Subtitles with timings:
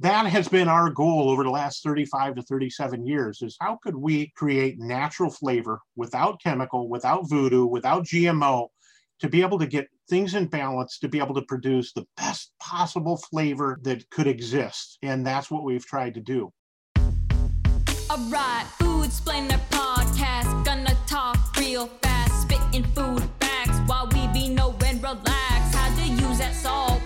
[0.00, 3.96] that has been our goal over the last 35 to 37 years is how could
[3.96, 8.68] we create natural flavor without chemical without voodoo without gmo
[9.20, 12.52] to be able to get things in balance to be able to produce the best
[12.60, 14.98] possible flavor that could exist?
[15.02, 16.52] And that's what we've tried to do.
[18.10, 19.10] All right food
[19.70, 20.64] podcast.
[20.64, 24.48] Gonna talk real fast spitting food facts while we be
[25.02, 25.74] relax.
[25.74, 26.97] How to use that salt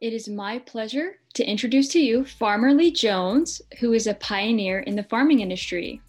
[0.00, 4.78] It is my pleasure to introduce to you Farmer Lee Jones, who is a pioneer
[4.80, 6.00] in the farming industry.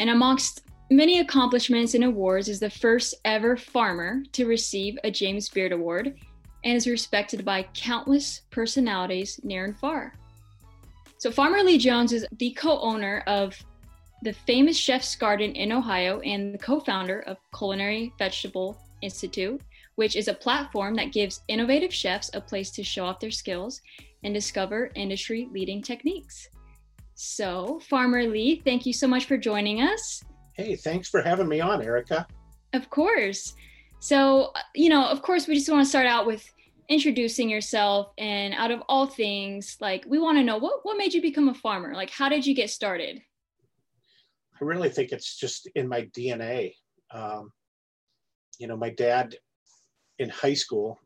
[0.00, 5.48] And amongst many accomplishments and awards, is the first ever farmer to receive a James
[5.48, 6.18] Beard Award
[6.64, 10.14] and is respected by countless personalities near and far.
[11.18, 13.56] So, Farmer Lee Jones is the co owner of
[14.22, 19.60] the famous Chef's Garden in Ohio and the co founder of Culinary Vegetable Institute,
[19.96, 23.80] which is a platform that gives innovative chefs a place to show off their skills
[24.24, 26.48] and discover industry leading techniques.
[27.14, 30.22] So, Farmer Lee, thank you so much for joining us.
[30.56, 32.26] hey thanks for having me on erica
[32.72, 33.54] Of course.
[34.00, 36.42] So, you know, of course, we just want to start out with
[36.88, 38.12] introducing yourself.
[38.18, 41.48] And out of all things, like, we want to know what, what made you become
[41.48, 41.94] a farmer?
[41.94, 43.22] Like, how did you get started?
[44.60, 46.74] I really think it's just in my DNA.
[47.12, 47.52] Um,
[48.58, 49.36] you know, my dad
[50.22, 50.98] in high school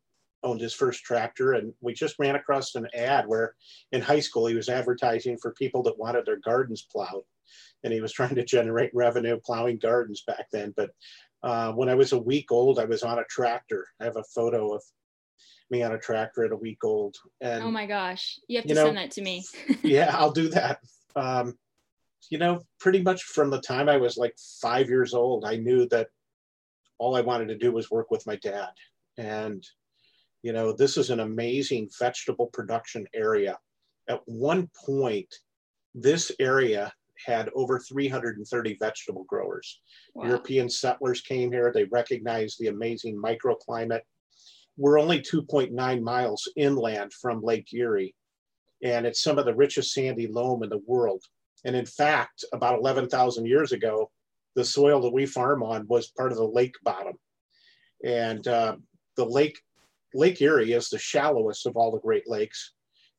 [0.42, 3.54] owned his first tractor, and we just ran across an ad where
[3.92, 7.22] in high school he was advertising for people that wanted their gardens plowed.
[7.82, 10.72] And he was trying to generate revenue plowing gardens back then.
[10.76, 10.90] But
[11.42, 13.86] uh, when I was a week old, I was on a tractor.
[14.00, 14.82] I have a photo of
[15.70, 17.16] me on a tractor at a week old.
[17.40, 19.44] And oh my gosh, you have to you know- send that to me.
[19.82, 20.80] yeah, I'll do that.
[21.16, 21.58] Um,
[22.30, 25.88] you know, pretty much from the time I was like five years old, I knew
[25.88, 26.08] that
[26.98, 28.70] all I wanted to do was work with my dad.
[29.18, 29.66] And,
[30.42, 33.58] you know, this is an amazing vegetable production area.
[34.08, 35.34] At one point,
[35.94, 36.92] this area
[37.24, 39.80] had over 330 vegetable growers.
[40.14, 40.26] Wow.
[40.26, 44.02] European settlers came here, they recognized the amazing microclimate.
[44.76, 48.14] We're only 2.9 miles inland from Lake Erie,
[48.82, 51.22] and it's some of the richest sandy loam in the world.
[51.64, 54.10] And in fact, about 11,000 years ago,
[54.54, 57.14] the soil that we farm on was part of the lake bottom.
[58.04, 58.76] And uh,
[59.16, 59.58] the lake,
[60.14, 62.72] Lake Erie is the shallowest of all the Great Lakes.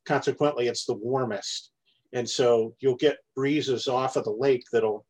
[0.06, 1.72] Consequently, it's the warmest.
[2.14, 5.06] And so you'll get breezes off of the lake that'll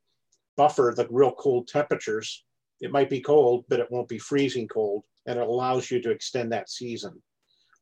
[0.56, 2.44] buffer the real cold temperatures.
[2.82, 6.12] It might be cold, but it won't be freezing cold, and it allows you to
[6.12, 7.22] extend that season.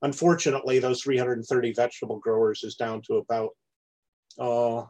[0.02, 3.50] Unfortunately, those 330 vegetable growers is down to about
[4.38, 4.86] uh,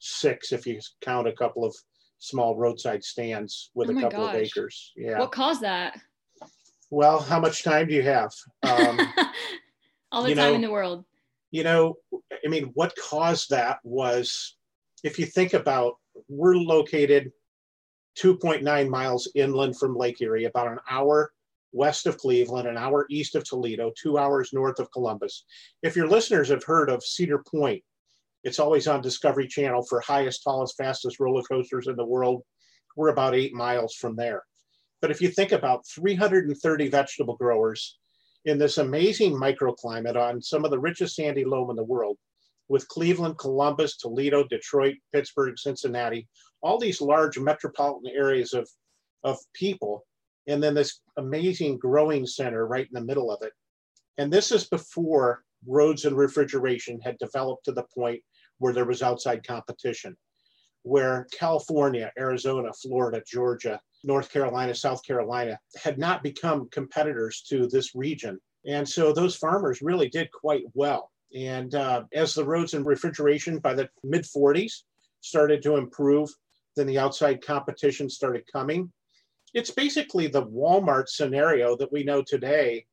[0.00, 1.74] six if you count a couple of
[2.18, 4.92] small roadside stands with Oh a couple of acres.
[4.96, 5.20] Yeah.
[5.20, 5.98] What caused that?
[6.90, 8.32] Well, how much time do you have?
[8.62, 8.98] Um,
[10.12, 11.04] All the time know- in the world.
[11.50, 14.56] you know, I mean, what caused that was
[15.04, 15.94] if you think about
[16.28, 17.30] we're located
[18.18, 21.32] 2.9 miles inland from Lake Erie, about an hour
[21.72, 25.44] west of Cleveland, an hour east of Toledo, two hours north of Columbus.
[25.82, 27.82] If your listeners have heard of Cedar Point,
[28.44, 32.42] it's always on Discovery Channel for highest, tallest, fastest roller coasters in the world.
[32.96, 34.42] We're about eight miles from there.
[35.00, 37.98] But if you think about 330 vegetable growers
[38.44, 42.16] in this amazing microclimate on some of the richest sandy loam in the world,
[42.68, 46.28] with Cleveland, Columbus, Toledo, Detroit, Pittsburgh, Cincinnati,
[46.62, 48.68] all these large metropolitan areas of,
[49.24, 50.04] of people,
[50.46, 53.52] and then this amazing growing center right in the middle of it.
[54.18, 58.20] And this is before roads and refrigeration had developed to the point
[58.58, 60.16] where there was outside competition,
[60.82, 67.94] where California, Arizona, Florida, Georgia, North Carolina, South Carolina had not become competitors to this
[67.94, 68.38] region.
[68.66, 71.10] And so those farmers really did quite well.
[71.34, 74.82] And uh, as the roads and refrigeration by the mid 40s
[75.20, 76.30] started to improve,
[76.76, 78.90] then the outside competition started coming.
[79.54, 82.86] it's basically the Walmart scenario that we know today,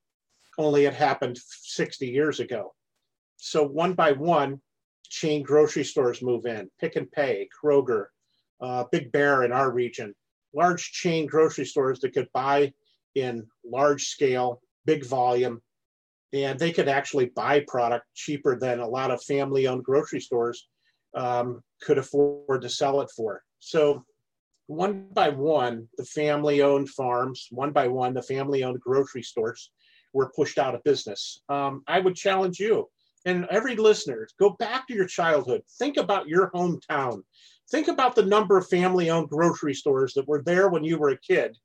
[0.57, 2.73] only it happened 60 years ago.
[3.37, 4.61] So one by one,
[5.09, 8.05] chain grocery stores move in, Pick and Pay, Kroger,
[8.61, 10.15] uh, Big Bear in our region,
[10.55, 12.73] large chain grocery stores that could buy
[13.15, 15.61] in large scale, big volume,
[16.33, 20.67] and they could actually buy product cheaper than a lot of family owned grocery stores
[21.15, 23.41] um, could afford to sell it for.
[23.59, 24.03] So,
[24.67, 29.71] one by one, the family owned farms, one by one, the family owned grocery stores
[30.11, 31.41] were pushed out of business.
[31.49, 32.89] Um, I would challenge you
[33.25, 35.61] and every listener go back to your childhood.
[35.77, 37.23] Think about your hometown.
[37.71, 41.09] Think about the number of family owned grocery stores that were there when you were
[41.09, 41.57] a kid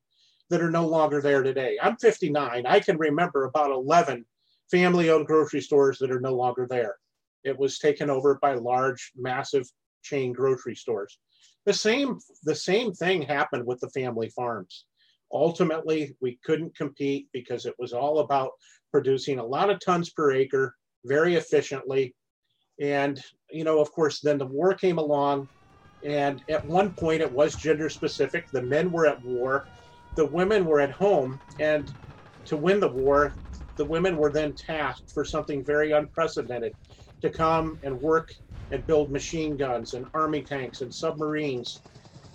[0.49, 1.79] that are no longer there today.
[1.81, 2.67] I'm 59.
[2.67, 4.25] I can remember about 11
[4.71, 6.97] family owned grocery stores that are no longer there.
[7.45, 9.67] It was taken over by large, massive
[10.03, 11.19] chain grocery stores.
[11.67, 14.87] The same, the same thing happened with the family farms.
[15.33, 18.53] Ultimately, we couldn't compete because it was all about
[18.91, 20.75] producing a lot of tons per acre
[21.05, 22.15] very efficiently.
[22.81, 25.49] And, you know, of course, then the war came along.
[26.05, 28.47] And at one point, it was gender specific.
[28.53, 29.67] The men were at war,
[30.17, 31.41] the women were at home.
[31.59, 31.91] And
[32.47, 33.37] to win the war,
[33.77, 36.75] the women were then tasked for something very unprecedented
[37.23, 38.29] to come and work
[38.71, 41.83] and build machine guns and army tanks and submarines.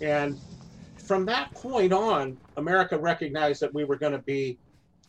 [0.00, 0.38] And
[1.06, 4.58] from that point on, America recognized that we were going to be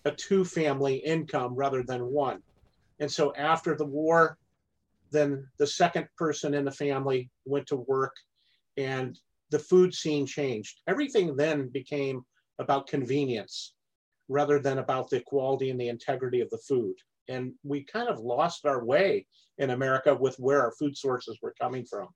[0.06, 2.42] a two family income rather than one.
[3.00, 4.38] And so after the war,
[5.12, 8.13] then the second person in the family went to work
[8.78, 9.20] and
[9.52, 10.82] the food scene changed.
[10.88, 12.22] Everything then became
[12.60, 13.74] about convenience
[14.30, 16.96] rather than about the quality and the integrity of the food.
[17.30, 19.26] And we kind of lost our way
[19.58, 22.08] in America with where our food sources were coming from.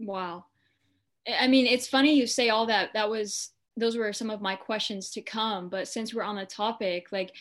[0.00, 0.44] Wow.
[1.38, 2.92] I mean, it's funny you say all that.
[2.94, 5.68] That was, those were some of my questions to come.
[5.68, 7.32] But since we're on the topic, like,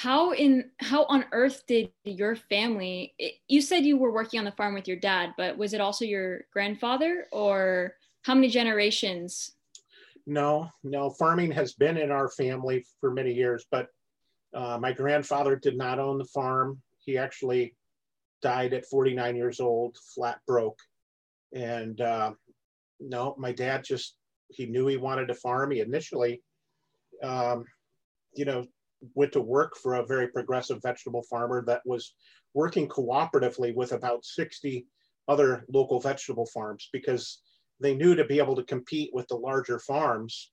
[0.00, 3.12] how in how on earth did your family
[3.48, 6.06] you said you were working on the farm with your dad but was it also
[6.06, 9.52] your grandfather or how many generations?
[10.26, 13.88] No no farming has been in our family for many years but
[14.54, 16.80] uh, my grandfather did not own the farm.
[16.98, 17.76] He actually
[18.42, 20.78] died at 49 years old flat broke.
[21.54, 22.32] And uh,
[23.00, 24.16] no my dad just
[24.48, 25.72] he knew he wanted to farm.
[25.72, 26.42] He initially
[27.22, 27.64] um,
[28.34, 28.64] you know
[29.14, 32.14] went to work for a very progressive vegetable farmer that was
[32.54, 34.86] working cooperatively with about 60
[35.28, 37.40] other local vegetable farms because
[37.78, 40.50] they knew to be able to compete with the larger farms,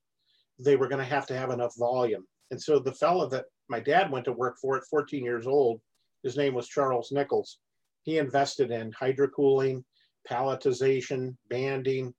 [0.58, 2.26] they were going to have to have enough volume.
[2.50, 5.80] And so the fellow that my dad went to work for at 14 years old,
[6.22, 7.58] his name was Charles Nichols.
[8.02, 9.84] He invested in hydrocooling,
[10.28, 12.14] palletization, banding,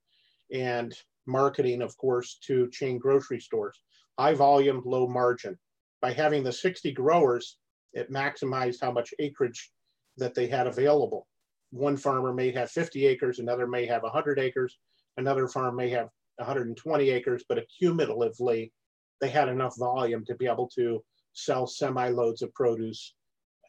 [0.52, 0.94] and
[1.26, 3.80] marketing, of course, to chain grocery stores.
[4.18, 5.58] High volume, low margin
[6.00, 7.58] by having the 60 growers,
[7.92, 9.70] it maximized how much acreage
[10.16, 11.26] that they had available.
[11.70, 14.78] One farmer may have 50 acres, another may have 100 acres,
[15.16, 18.70] another farm may have 120 acres, but accumulatively,
[19.20, 21.02] they had enough volume to be able to
[21.32, 23.14] sell semi loads of produce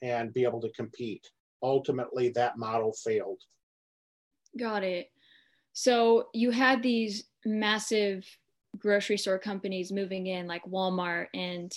[0.02, 1.28] and be able to compete.
[1.62, 3.40] Ultimately, that model failed.
[4.58, 5.12] Got it.
[5.74, 8.26] So you had these massive
[8.78, 11.72] grocery store companies moving in, like Walmart and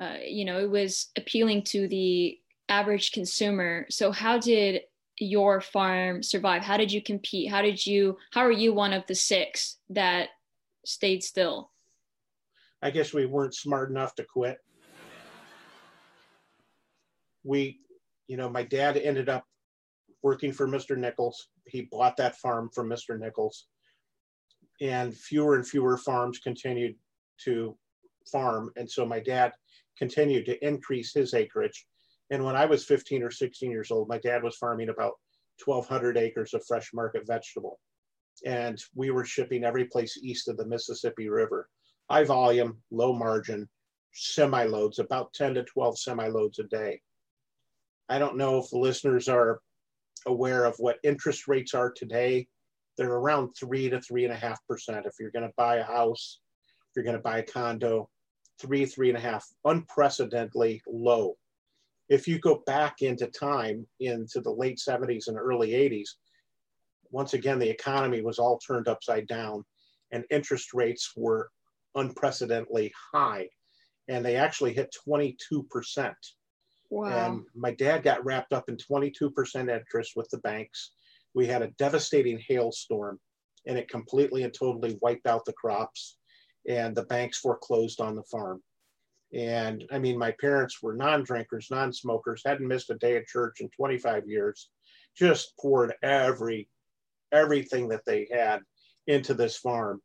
[0.00, 2.38] uh, you know, it was appealing to the
[2.68, 3.86] average consumer.
[3.90, 4.82] So how did
[5.18, 6.62] your farm survive?
[6.62, 7.50] How did you compete?
[7.50, 10.30] How did you, how are you one of the six that
[10.84, 11.70] stayed still?
[12.82, 14.58] I guess we weren't smart enough to quit.
[17.44, 17.80] We,
[18.26, 19.44] you know, my dad ended up
[20.22, 20.96] working for Mr.
[20.96, 21.48] Nichols.
[21.66, 23.18] He bought that farm from Mr.
[23.18, 23.66] Nichols.
[24.80, 26.96] And fewer and fewer farms continued
[27.44, 27.76] to
[28.30, 28.70] farm.
[28.76, 29.52] And so my dad
[29.98, 31.86] continued to increase his acreage.
[32.30, 35.14] And when I was 15 or 16 years old, my dad was farming about
[35.64, 37.78] 1,200 acres of fresh market vegetable.
[38.44, 41.68] And we were shipping every place east of the Mississippi River.
[42.10, 43.68] High volume, low margin,
[44.12, 47.00] semi loads, about 10 to 12 semi loads a day.
[48.08, 49.60] I don't know if the listeners are
[50.26, 52.48] aware of what interest rates are today.
[52.96, 55.06] They're around three to three and a half percent.
[55.06, 56.40] If you're going to buy a house,
[56.90, 58.08] if you're going to buy a condo,
[58.60, 61.36] three, three and a half, unprecedentedly low.
[62.08, 66.08] If you go back into time into the late 70s and early 80s,
[67.10, 69.64] once again, the economy was all turned upside down
[70.12, 71.50] and interest rates were
[71.94, 73.48] unprecedentedly high.
[74.08, 76.14] And they actually hit 22%.
[76.90, 77.06] Wow.
[77.08, 80.92] And my dad got wrapped up in 22% interest with the banks.
[81.34, 83.18] We had a devastating hailstorm
[83.66, 86.18] and it completely and totally wiped out the crops
[86.68, 88.62] and the banks foreclosed on the farm.
[89.32, 93.26] And I mean, my parents were non drinkers, non smokers, hadn't missed a day at
[93.26, 94.70] church in 25 years,
[95.16, 96.68] just poured every
[97.32, 98.60] everything that they had
[99.06, 100.00] into this farm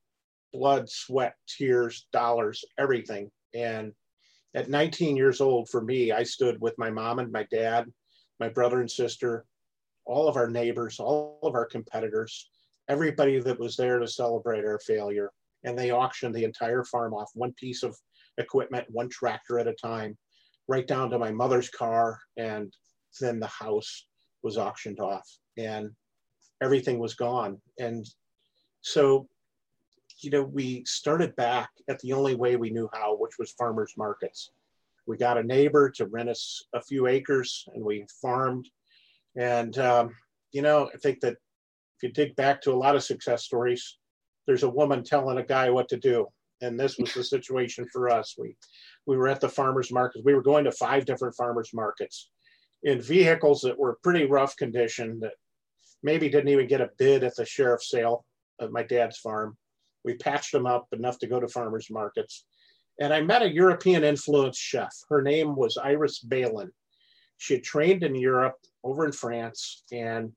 [0.51, 3.29] blood, sweat, tears, dollars, everything.
[3.53, 3.93] And
[4.55, 7.85] at 19 years old, for me, I stood with my mom and my dad,
[8.39, 9.45] my brother and sister,
[10.05, 12.49] all of our neighbors, all of our competitors,
[12.87, 15.31] everybody that was there to celebrate our failure.
[15.63, 17.97] And they auctioned the entire farm off, one piece of
[18.37, 20.17] equipment, one tractor at a time,
[20.67, 22.19] right down to my mother's car.
[22.37, 22.73] And
[23.19, 24.05] then the house
[24.43, 25.91] was auctioned off and
[26.61, 27.61] everything was gone.
[27.77, 28.05] And
[28.81, 29.27] so,
[30.21, 33.93] you know, we started back at the only way we knew how, which was farmers
[33.97, 34.51] markets.
[35.07, 38.67] We got a neighbor to rent us a few acres and we farmed.
[39.35, 40.15] And, um,
[40.51, 43.97] you know, I think that if you dig back to a lot of success stories,
[44.49, 46.25] there's a woman telling a guy what to do.
[46.59, 48.33] And this was the situation for us.
[48.35, 48.55] We,
[49.05, 50.25] we were at the farmers markets.
[50.25, 52.31] We were going to five different farmers markets
[52.81, 55.33] in vehicles that were pretty rough condition that
[56.01, 58.25] maybe didn't even get a bid at the sheriff's sale
[58.59, 59.55] at my dad's farm.
[60.03, 62.47] We patched them up enough to go to farmers markets.
[62.99, 64.95] And I met a European influenced chef.
[65.09, 66.69] Her name was Iris Bailin.
[67.37, 70.31] She had trained in Europe over in France and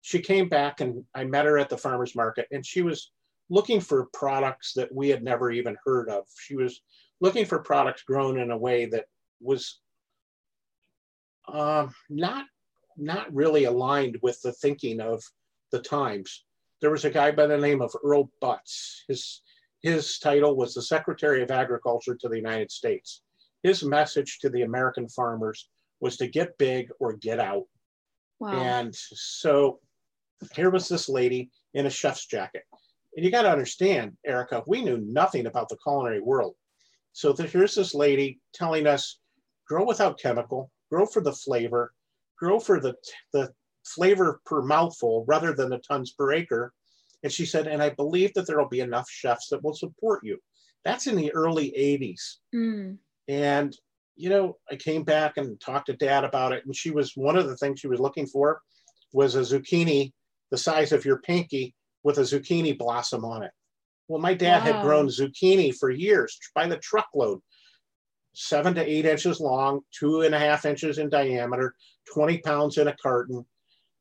[0.00, 3.12] she came back and I met her at the farmer's market and she was
[3.50, 6.24] looking for products that we had never even heard of.
[6.38, 6.80] She was
[7.20, 9.04] looking for products grown in a way that
[9.40, 9.80] was
[11.48, 12.46] uh, not
[12.96, 15.22] not really aligned with the thinking of
[15.72, 16.44] the times.
[16.80, 19.00] There was a guy by the name of Earl Butz.
[19.08, 19.42] His
[19.82, 23.22] his title was the Secretary of Agriculture to the United States.
[23.62, 25.68] His message to the American farmers
[26.00, 27.64] was to get big or get out.
[28.38, 28.52] Wow.
[28.52, 29.80] And so
[30.54, 32.64] here was this lady in a chef's jacket.
[33.20, 36.54] And you got to understand, Erica, we knew nothing about the culinary world.
[37.12, 39.18] So here's this lady telling us
[39.68, 41.92] grow without chemical, grow for the flavor,
[42.38, 42.94] grow for the,
[43.34, 43.52] the
[43.84, 46.72] flavor per mouthful rather than the tons per acre.
[47.22, 50.24] And she said, and I believe that there will be enough chefs that will support
[50.24, 50.38] you.
[50.86, 52.36] That's in the early 80s.
[52.54, 52.96] Mm.
[53.28, 53.76] And,
[54.16, 56.64] you know, I came back and talked to dad about it.
[56.64, 58.62] And she was one of the things she was looking for
[59.12, 60.14] was a zucchini
[60.50, 63.52] the size of your pinky with a zucchini blossom on it.
[64.08, 64.72] Well, my dad wow.
[64.72, 67.40] had grown zucchini for years by the truckload,
[68.34, 71.74] seven to eight inches long, two and a half inches in diameter,
[72.12, 73.44] 20 pounds in a carton.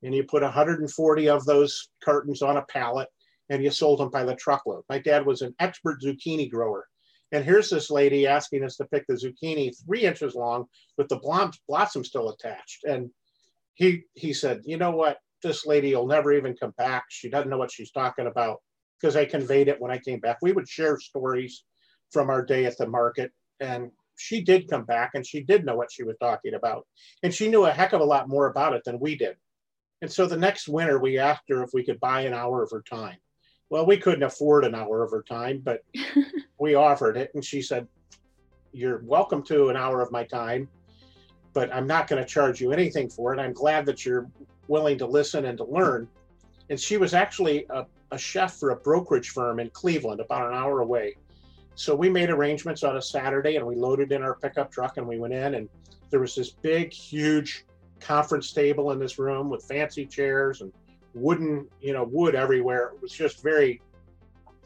[0.01, 3.09] And you put 140 of those cartons on a pallet
[3.49, 4.83] and you sold them by the truckload.
[4.89, 6.87] My dad was an expert zucchini grower.
[7.31, 10.65] And here's this lady asking us to pick the zucchini three inches long
[10.97, 11.19] with the
[11.67, 12.83] blossom still attached.
[12.85, 13.11] And
[13.75, 15.17] he he said, you know what?
[15.41, 17.05] This lady will never even come back.
[17.09, 18.57] She doesn't know what she's talking about
[18.99, 20.37] because I conveyed it when I came back.
[20.41, 21.63] We would share stories
[22.11, 25.75] from our day at the market, and she did come back and she did know
[25.75, 26.85] what she was talking about.
[27.23, 29.35] And she knew a heck of a lot more about it than we did.
[30.01, 32.71] And so the next winter, we asked her if we could buy an hour of
[32.71, 33.17] her time.
[33.69, 35.81] Well, we couldn't afford an hour of her time, but
[36.59, 37.31] we offered it.
[37.33, 37.87] And she said,
[38.71, 40.67] You're welcome to an hour of my time,
[41.53, 43.39] but I'm not going to charge you anything for it.
[43.39, 44.29] I'm glad that you're
[44.69, 46.07] willing to listen and to learn.
[46.69, 50.53] And she was actually a, a chef for a brokerage firm in Cleveland, about an
[50.53, 51.15] hour away.
[51.75, 55.07] So we made arrangements on a Saturday and we loaded in our pickup truck and
[55.07, 55.69] we went in and
[56.09, 57.65] there was this big, huge
[57.99, 60.71] conference table in this room with fancy chairs and
[61.13, 62.91] wooden, you know, wood everywhere.
[62.95, 63.81] It was just very,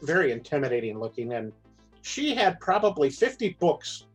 [0.02, 1.32] very intimidating looking.
[1.32, 1.52] And
[2.02, 4.06] she had probably 50 books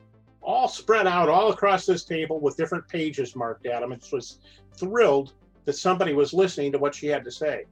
[0.41, 3.91] all spread out all across this table with different pages marked at them.
[3.91, 4.39] And she was
[4.75, 5.33] thrilled
[5.65, 7.65] that somebody was listening to what she had to say.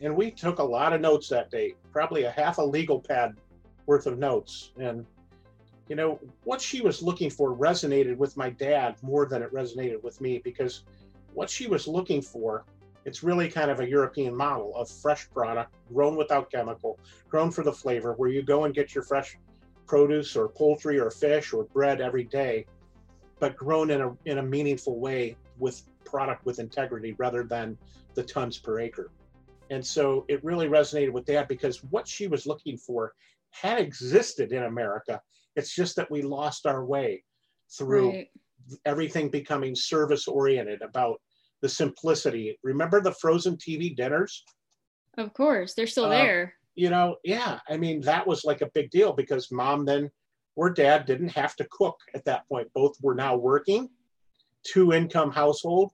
[0.00, 3.36] And we took a lot of notes that day, probably a half a legal pad
[3.86, 4.72] worth of notes.
[4.78, 5.06] And,
[5.88, 10.02] you know, what she was looking for resonated with my dad more than it resonated
[10.02, 10.82] with me because
[11.32, 12.64] what she was looking for,
[13.04, 17.62] it's really kind of a European model of fresh product, grown without chemical, grown for
[17.62, 19.36] the flavor, where you go and get your fresh
[19.86, 22.64] produce or poultry or fish or bread every day,
[23.38, 27.76] but grown in a, in a meaningful way with product with integrity rather than
[28.14, 29.10] the tons per acre.
[29.70, 33.12] And so it really resonated with that because what she was looking for
[33.50, 35.20] had existed in America.
[35.56, 37.24] It's just that we lost our way
[37.76, 38.28] through right.
[38.84, 41.20] everything becoming service oriented about
[41.62, 42.58] the simplicity.
[42.62, 44.44] Remember the frozen TV dinners?
[45.16, 46.54] Of course, they're still uh, there.
[46.74, 47.60] You know, yeah.
[47.68, 50.10] I mean, that was like a big deal because mom then
[50.56, 52.68] or dad didn't have to cook at that point.
[52.74, 53.88] Both were now working,
[54.64, 55.92] two income household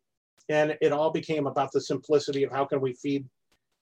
[0.48, 3.26] and it all became about the simplicity of how can we feed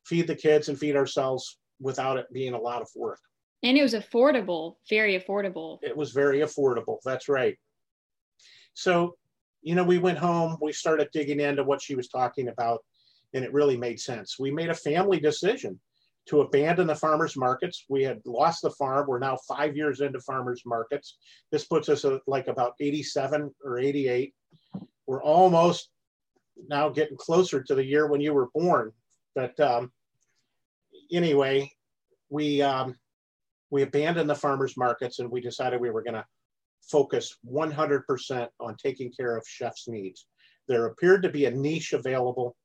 [0.07, 3.21] feed the kids and feed ourselves without it being a lot of work
[3.62, 5.78] And it was affordable, very affordable.
[5.83, 6.99] It was very affordable.
[7.04, 7.57] That's right.
[8.75, 9.16] So,
[9.62, 12.85] you know, we went home, we started digging into what she was talking about,
[13.35, 14.38] and it really made sense.
[14.38, 15.80] We made a family decision
[16.28, 17.85] to abandon the farmers markets.
[17.88, 19.07] We had lost the farm.
[19.09, 21.18] We're now five years into farmers markets.
[21.50, 24.35] This puts us at like about 87 or 88.
[25.07, 25.90] We're almost
[26.69, 28.93] now getting closer to the year when you were born.
[29.35, 29.93] But um,
[31.12, 31.71] anyway,
[32.28, 32.97] we um,
[33.71, 36.26] we abandoned the farmers markets and we decided we were going to
[36.83, 40.26] focus 100% on taking care of chefs' needs.
[40.69, 42.57] There appeared to be a niche available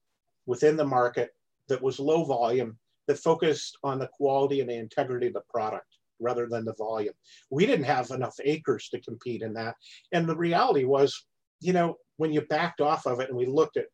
[0.45, 1.31] within the market
[1.67, 5.87] that was low volume that focused on the quality and the integrity of the product
[6.19, 7.13] rather than the volume.
[7.49, 9.75] We didn't have enough acres to compete in that.
[10.11, 11.25] And the reality was,
[11.63, 13.85] you know, when you backed off of it and we looked at,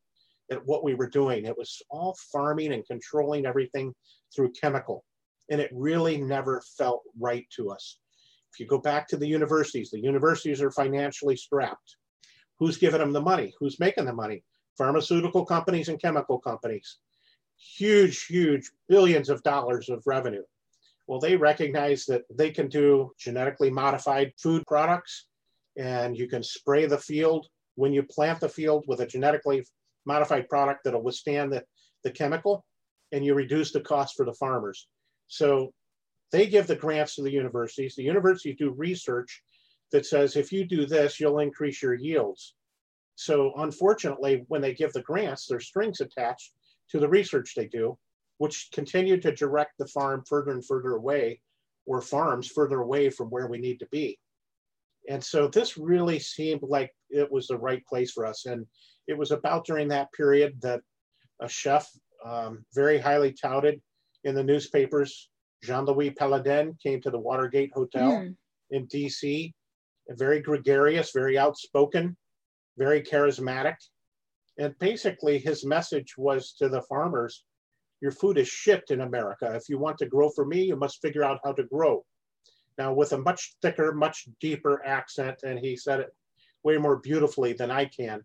[0.52, 3.94] at what we were doing, it was all farming and controlling everything
[4.36, 5.04] through chemical.
[5.50, 8.00] And it really never felt right to us.
[8.54, 11.98] If you go back to the universities, the universities are financially strapped.
[12.60, 13.54] Who's giving them the money?
[13.60, 14.44] Who's making the money?
[14.78, 17.00] Pharmaceutical companies and chemical companies
[17.60, 20.44] huge, huge billions of dollars of revenue.
[21.08, 25.26] Well, they recognize that they can do genetically modified food products
[25.78, 27.48] and you can spray the field
[27.80, 29.66] when you plant the field with a genetically
[30.06, 31.64] modified product that'll withstand the,
[32.04, 32.66] the chemical
[33.14, 34.88] and you reduce the cost for the farmers.
[35.28, 35.74] So
[36.34, 37.96] they give the grants to the universities.
[37.96, 39.42] The universities do research
[39.94, 42.54] that says if you do this, you'll increase your yields.
[43.16, 46.52] So unfortunately, when they give the grants, there's strings attached
[46.92, 47.98] to the research they do,
[48.40, 51.40] which continue to direct the farm further and further away,
[51.86, 54.20] or farms further away from where we need to be.
[55.10, 58.46] And so this really seemed like it was the right place for us.
[58.46, 58.66] And
[59.08, 60.82] it was about during that period that
[61.42, 61.90] a chef,
[62.26, 63.82] um, very highly touted
[64.24, 65.30] in the newspapers,
[65.64, 68.36] Jean Louis Palladin, came to the Watergate Hotel mm.
[68.70, 69.52] in DC,
[70.10, 72.16] very gregarious, very outspoken,
[72.78, 73.76] very charismatic.
[74.60, 77.44] And basically, his message was to the farmers
[78.02, 79.52] your food is shipped in America.
[79.54, 82.06] If you want to grow for me, you must figure out how to grow.
[82.80, 86.16] Now, with a much thicker, much deeper accent, and he said it
[86.64, 88.24] way more beautifully than I can.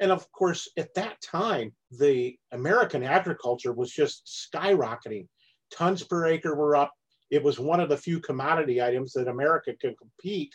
[0.00, 5.28] And of course, at that time, the American agriculture was just skyrocketing.
[5.72, 6.92] Tons per acre were up.
[7.30, 10.52] It was one of the few commodity items that America could compete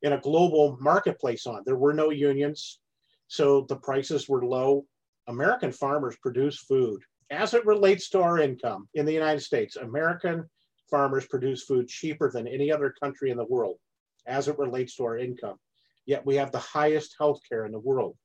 [0.00, 1.62] in a global marketplace on.
[1.66, 2.80] There were no unions.
[3.28, 4.86] So the prices were low.
[5.28, 7.02] American farmers produce food.
[7.30, 10.48] As it relates to our income in the United States, American
[10.90, 13.76] farmers produce food cheaper than any other country in the world
[14.26, 15.56] as it relates to our income.
[16.04, 18.16] Yet we have the highest health care in the world.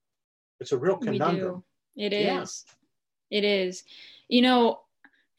[0.60, 1.64] It's a real conundrum.
[1.96, 2.66] It is.
[3.32, 3.38] Yeah.
[3.38, 3.84] It is.
[4.28, 4.82] You know,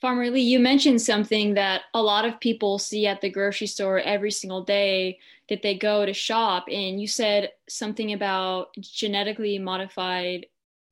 [0.00, 4.00] Farmer Lee, you mentioned something that a lot of people see at the grocery store
[4.00, 6.66] every single day that they go to shop.
[6.68, 10.46] And you said something about genetically modified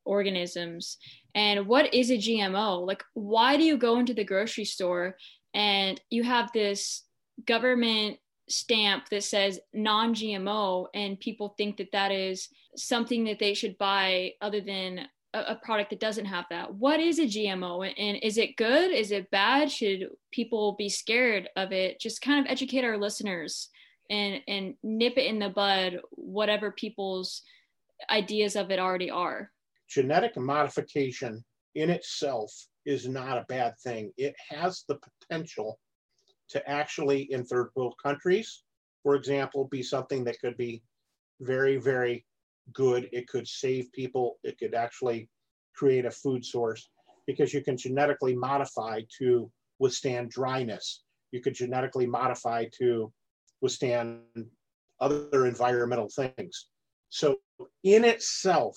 [0.04, 0.98] organisms.
[1.34, 2.86] And what is a GMO?
[2.86, 5.16] Like, why do you go into the grocery store
[5.54, 7.02] and you have this
[7.46, 13.54] government stamp that says non GMO, and people think that that is something that they
[13.54, 16.74] should buy other than a, a product that doesn't have that.
[16.74, 18.90] What is a GMO and is it good?
[18.90, 19.70] Is it bad?
[19.70, 22.00] Should people be scared of it?
[22.00, 23.68] Just kind of educate our listeners
[24.08, 27.42] and and nip it in the bud whatever people's
[28.10, 29.50] ideas of it already are.
[29.88, 32.52] Genetic modification in itself
[32.86, 34.12] is not a bad thing.
[34.16, 35.78] It has the potential
[36.50, 38.62] to actually, in third world countries,
[39.02, 40.82] for example, be something that could be
[41.40, 42.26] very, very
[42.72, 43.08] good.
[43.12, 44.38] It could save people.
[44.42, 45.28] It could actually
[45.74, 46.90] create a food source
[47.26, 51.02] because you can genetically modify to withstand dryness.
[51.32, 53.12] You could genetically modify to
[53.60, 54.20] withstand
[55.00, 56.66] other environmental things.
[57.08, 57.36] So,
[57.82, 58.76] in itself,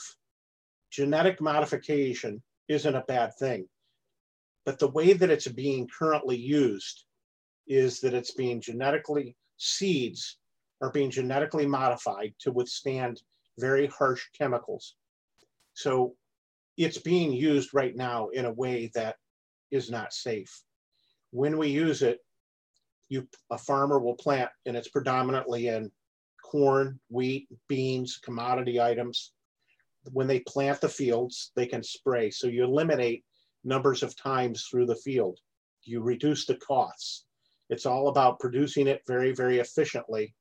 [0.92, 3.68] genetic modification isn't a bad thing.
[4.65, 7.04] But the way that it's being currently used
[7.67, 10.38] is that it's being genetically, seeds
[10.82, 13.21] are being genetically modified to withstand
[13.58, 14.95] very harsh chemicals.
[15.73, 16.15] So
[16.78, 19.17] it's being used right now in a way that
[19.71, 20.63] is not safe.
[21.32, 22.19] When we use it,
[23.10, 25.91] you a farmer will plant, and it's predominantly in
[26.43, 29.34] corn, wheat, beans, commodity items.
[30.12, 32.30] When they plant the fields, they can spray.
[32.32, 33.23] So you eliminate
[33.63, 35.39] numbers of times through the field.
[35.84, 37.26] You reduce the costs.
[37.69, 40.34] It's all about producing it very, very efficiently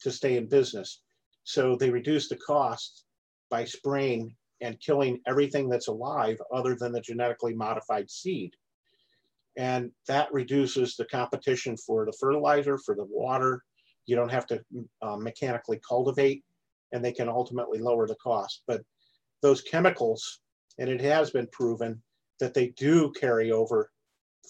[0.00, 1.02] to stay in business.
[1.44, 3.04] So they reduce the costs
[3.50, 8.54] by spraying and killing everything that's alive other than the genetically modified seed.
[9.56, 13.62] And that reduces the competition for the fertilizer, for the water.
[14.06, 14.60] You don't have to
[15.02, 16.44] uh, mechanically cultivate,
[16.92, 18.62] and they can ultimately lower the cost.
[18.66, 18.82] But
[19.42, 20.40] those chemicals,
[20.78, 22.00] and it has been proven
[22.40, 23.90] that they do carry over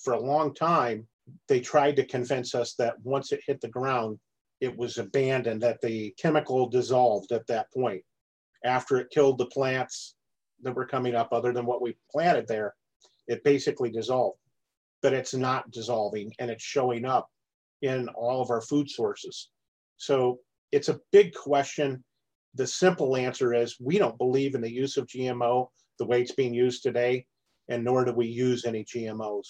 [0.02, 1.06] for a long time.
[1.48, 4.18] They tried to convince us that once it hit the ground,
[4.60, 8.02] it was abandoned, that the chemical dissolved at that point.
[8.64, 10.16] After it killed the plants
[10.62, 12.74] that were coming up, other than what we planted there,
[13.28, 14.38] it basically dissolved.
[15.00, 17.28] But it's not dissolving and it's showing up
[17.82, 19.50] in all of our food sources.
[19.96, 20.40] So
[20.72, 22.02] it's a big question.
[22.54, 26.32] The simple answer is we don't believe in the use of GMO the way it's
[26.32, 27.26] being used today,
[27.68, 29.46] and nor do we use any GMOs.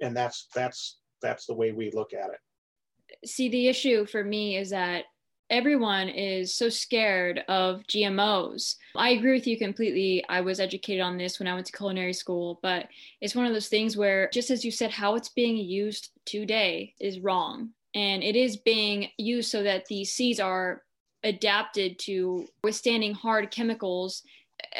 [0.00, 3.28] And that's that's that's the way we look at it.
[3.28, 5.04] See, the issue for me is that
[5.52, 8.76] everyone is so scared of GMOs.
[8.96, 10.24] I agree with you completely.
[10.28, 12.88] I was educated on this when I went to culinary school, but
[13.20, 16.94] it's one of those things where, just as you said, how it's being used today
[16.98, 17.70] is wrong.
[17.94, 20.82] And it is being used so that these seeds are
[21.22, 24.22] adapted to withstanding hard chemicals.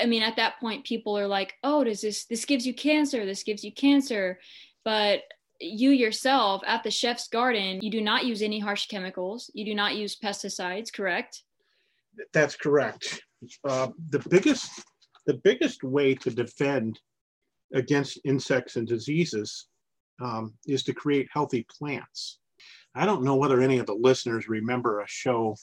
[0.01, 3.25] I mean, at that point, people are like, oh, does this, this gives you cancer,
[3.25, 4.39] this gives you cancer.
[4.85, 5.23] But
[5.61, 9.51] you yourself at the chef's garden, you do not use any harsh chemicals.
[9.55, 11.43] You do not use pesticides, correct?
[12.33, 13.23] That's correct.
[13.65, 14.83] Uh, the biggest
[15.27, 16.99] the biggest way to defend
[17.75, 19.69] against insects and diseases
[20.21, 22.39] um, is to create healthy plants.
[22.95, 25.57] I don't know whether any of the listeners remember a show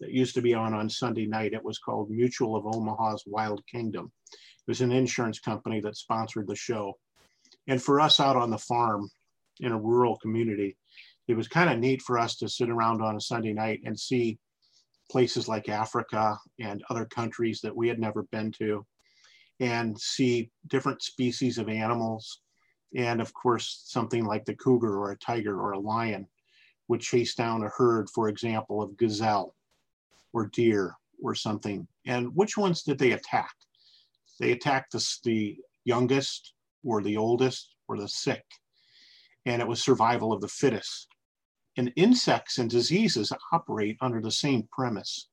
[0.00, 1.52] that used to be on on Sunday night.
[1.52, 4.12] It was called Mutual of Omaha's Wild Kingdom.
[4.32, 6.98] It was an insurance company that sponsored the show.
[7.66, 9.10] And for us out on the farm,
[9.60, 10.76] in a rural community,
[11.26, 13.98] it was kind of neat for us to sit around on a Sunday night and
[13.98, 14.38] see
[15.10, 18.86] places like Africa and other countries that we had never been to
[19.60, 22.40] and see different species of animals.
[22.94, 26.26] And of course, something like the cougar or a tiger or a lion
[26.88, 29.54] would chase down a herd, for example, of gazelle
[30.38, 31.86] or deer or something.
[32.06, 33.52] And which ones did they attack?
[34.40, 38.44] They attacked the, the youngest or the oldest or the sick
[39.48, 41.08] and it was survival of the fittest.
[41.76, 45.28] And insects and diseases operate under the same premise.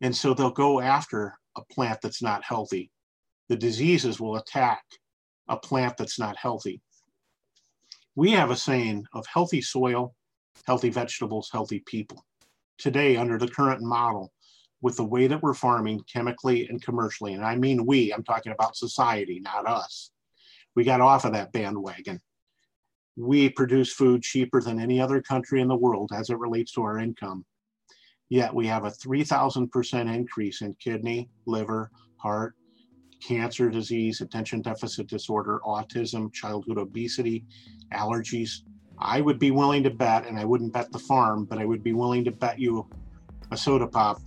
[0.00, 2.90] And so they'll go after a plant that's not healthy.
[3.48, 4.82] The diseases will attack
[5.48, 6.80] a plant that's not healthy.
[8.14, 10.14] We have a saying of healthy soil,
[10.66, 12.24] healthy vegetables, healthy people.
[12.78, 14.32] Today, under the current model,
[14.82, 18.52] with the way that we're farming chemically and commercially, and I mean we, I'm talking
[18.52, 20.10] about society, not us.
[20.74, 22.20] We got off of that bandwagon
[23.16, 26.82] we produce food cheaper than any other country in the world as it relates to
[26.82, 27.44] our income.
[28.28, 32.54] Yet we have a 3,000% increase in kidney, liver, heart,
[33.26, 37.46] cancer disease, attention deficit disorder, autism, childhood obesity,
[37.94, 38.62] allergies.
[38.98, 41.82] I would be willing to bet, and I wouldn't bet the farm, but I would
[41.82, 42.86] be willing to bet you
[43.50, 44.20] a soda pop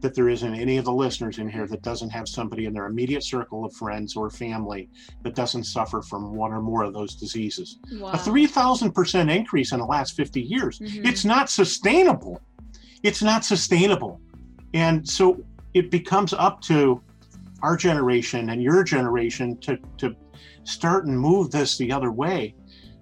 [0.00, 2.86] that there isn't any of the listeners in here that doesn't have somebody in their
[2.86, 4.88] immediate circle of friends or family
[5.22, 7.78] that doesn't suffer from one or more of those diseases.
[7.92, 8.12] Wow.
[8.12, 10.78] A 3,000% increase in the last 50 years.
[10.78, 11.04] Mm-hmm.
[11.04, 12.40] It's not sustainable.
[13.02, 14.20] It's not sustainable.
[14.72, 17.02] And so it becomes up to
[17.62, 20.14] our generation and your generation to, to
[20.62, 22.54] start and move this the other way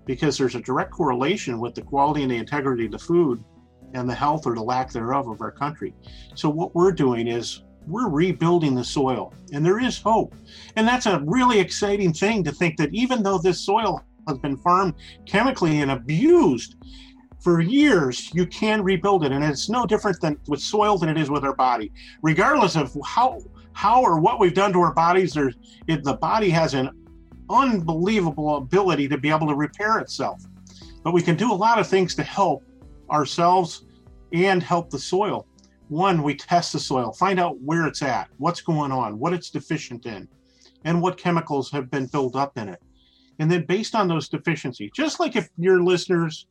[0.07, 3.45] because there's a direct correlation with the quality and the integrity of the food
[3.93, 5.93] and the health or the lack thereof of our country.
[6.35, 10.35] So, what we're doing is we're rebuilding the soil, and there is hope.
[10.77, 14.57] And that's a really exciting thing to think that even though this soil has been
[14.57, 16.77] farmed chemically and abused
[17.41, 19.31] for years, you can rebuild it.
[19.31, 21.93] And it's no different than with soil than it is with our body.
[22.23, 23.41] Regardless of how
[23.73, 25.55] how or what we've done to our bodies, there's
[25.87, 26.91] the body has an
[27.51, 30.43] unbelievable ability to be able to repair itself.
[31.03, 32.65] But we can do a lot of things to help
[33.11, 33.87] ourselves
[34.33, 35.47] and help the soil.
[35.89, 39.51] One, we test the soil, find out where it's at, what's going on, what it's
[39.51, 40.29] deficient in,
[40.85, 42.83] and what chemicals have been built up in it.
[43.39, 46.47] And then, based on those deficiencies, just like if your listeners,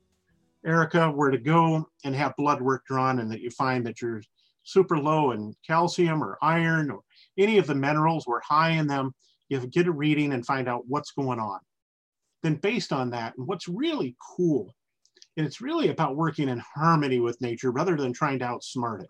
[0.65, 4.21] Erica, were to go and have blood work drawn and that you find that you're
[4.63, 7.01] super low in calcium or iron or
[7.37, 9.13] any of the minerals were high in them,
[9.49, 11.59] you have to get a reading and find out what's going on.
[12.43, 14.73] Then, based on that, and what's really cool
[15.37, 19.09] and it's really about working in harmony with nature rather than trying to outsmart it.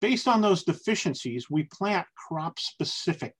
[0.00, 3.34] Based on those deficiencies, we plant crop specific.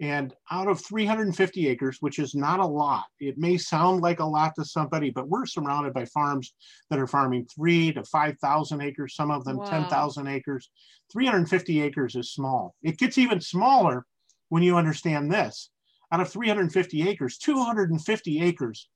[0.00, 4.24] And out of 350 acres, which is not a lot, it may sound like a
[4.24, 6.54] lot to somebody, but we're surrounded by farms
[6.88, 9.66] that are farming three to 5,000 acres, some of them wow.
[9.66, 10.70] 10,000 acres.
[11.12, 12.74] 350 acres is small.
[12.82, 14.06] It gets even smaller
[14.50, 15.70] when you understand this.
[16.12, 18.88] Out of 350 acres, 250 acres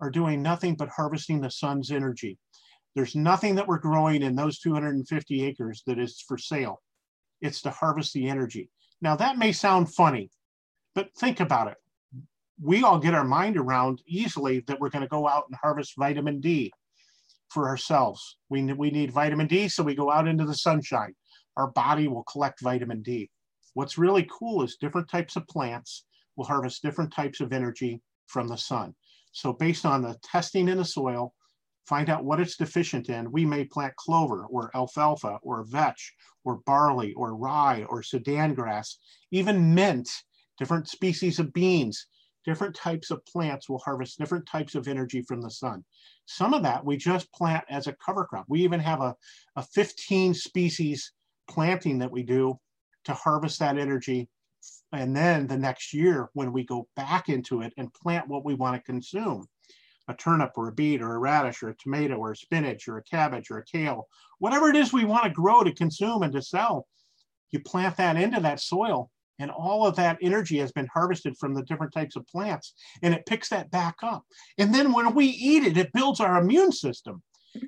[0.00, 2.38] are doing nothing but harvesting the sun's energy.
[2.94, 6.80] There's nothing that we're growing in those 250 acres that is for sale.
[7.40, 8.70] It's to harvest the energy.
[9.00, 10.30] Now, that may sound funny,
[10.94, 11.76] but think about it.
[12.60, 15.94] We all get our mind around easily that we're going to go out and harvest
[15.96, 16.72] vitamin D
[17.50, 18.36] for ourselves.
[18.50, 21.14] We, we need vitamin D, so we go out into the sunshine.
[21.56, 23.30] Our body will collect vitamin D.
[23.74, 26.04] What's really cool is different types of plants
[26.36, 28.94] will harvest different types of energy from the sun.
[29.32, 31.34] So, based on the testing in the soil,
[31.86, 33.30] find out what it's deficient in.
[33.32, 36.12] We may plant clover or alfalfa or vetch
[36.44, 38.98] or barley or rye or Sudan grass,
[39.30, 40.08] even mint,
[40.58, 42.06] different species of beans.
[42.44, 45.84] Different types of plants will harvest different types of energy from the sun.
[46.26, 48.46] Some of that we just plant as a cover crop.
[48.48, 49.14] We even have a,
[49.56, 51.12] a 15 species
[51.48, 52.58] planting that we do
[53.08, 54.28] to harvest that energy.
[54.92, 58.54] And then the next year, when we go back into it and plant what we
[58.54, 59.46] want to consume,
[60.08, 62.98] a turnip or a beet or a radish or a tomato or a spinach or
[62.98, 64.06] a cabbage or a kale,
[64.38, 66.86] whatever it is we want to grow to consume and to sell,
[67.50, 71.54] you plant that into that soil and all of that energy has been harvested from
[71.54, 74.24] the different types of plants and it picks that back up.
[74.58, 77.22] And then when we eat it, it builds our immune system.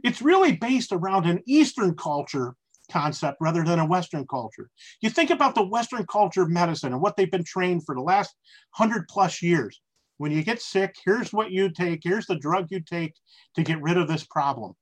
[0.05, 2.57] It's really based around an Eastern culture
[2.91, 4.71] concept rather than a Western culture.
[5.01, 8.03] You think about the Western culture of medicine and what they've been trained for the
[8.03, 8.35] last
[8.73, 9.81] hundred plus years.
[10.19, 13.15] When you get sick, here's what you take, here's the drug you take
[13.55, 14.75] to get rid of this problem.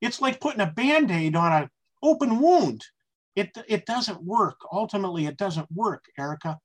[0.00, 1.68] It's like putting a band aid on an
[2.02, 2.84] open wound.
[3.36, 4.58] It, it doesn't work.
[4.72, 6.58] Ultimately, it doesn't work, Erica.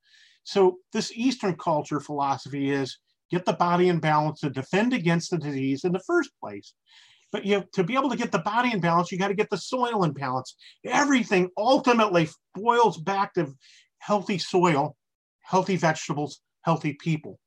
[0.44, 2.98] So, this Eastern culture philosophy is
[3.30, 6.74] get the body in balance to defend against the disease in the first place.
[7.32, 9.50] But you to be able to get the body in balance, you got to get
[9.50, 10.56] the soil in balance.
[10.86, 13.54] Everything ultimately boils back to
[14.00, 14.96] healthy soil,
[15.42, 17.40] healthy vegetables, healthy people.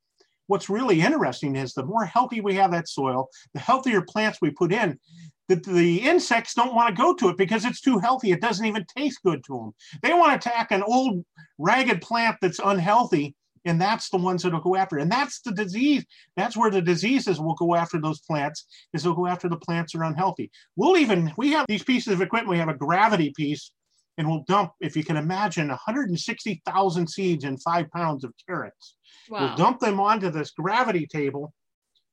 [0.47, 4.51] What's really interesting is the more healthy we have that soil, the healthier plants we
[4.51, 4.99] put in,
[5.47, 8.31] the, the insects don't want to go to it because it's too healthy.
[8.31, 9.73] It doesn't even taste good to them.
[10.01, 11.25] They want to attack an old
[11.57, 14.97] ragged plant that's unhealthy and that's the ones that'll go after.
[14.97, 16.05] And that's the disease.
[16.35, 18.65] That's where the diseases will go after those plants.
[18.93, 20.51] Is they'll go after the plants that are unhealthy.
[20.75, 22.49] We'll even we have these pieces of equipment.
[22.49, 23.71] We have a gravity piece,
[24.17, 28.95] and we'll dump, if you can imagine, 160,000 seeds in five pounds of carrots.
[29.29, 29.39] Wow.
[29.47, 31.53] We'll dump them onto this gravity table,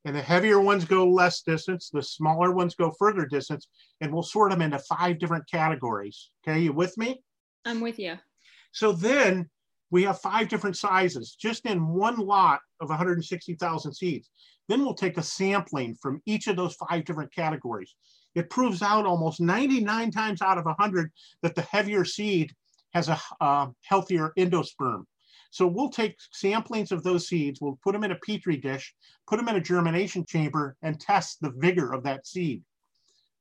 [0.05, 1.91] and the heavier ones go less distance.
[1.93, 3.69] The smaller ones go further distance,
[4.01, 6.31] and we'll sort them into five different categories.
[6.47, 7.23] Okay, you with me?
[7.65, 8.19] I'm with you.
[8.73, 9.49] So then
[9.91, 14.31] we have five different sizes just in one lot of 160,000 seeds.
[14.69, 17.95] Then we'll take a sampling from each of those five different categories.
[18.35, 21.11] It proves out almost 99 times out of 100
[21.43, 22.53] that the heavier seed
[22.93, 25.05] has a healthier endosperm.
[25.51, 28.95] So we'll take samplings of those seeds, we'll put them in a petri dish,
[29.27, 32.63] put them in a germination chamber, and test the vigor of that seed.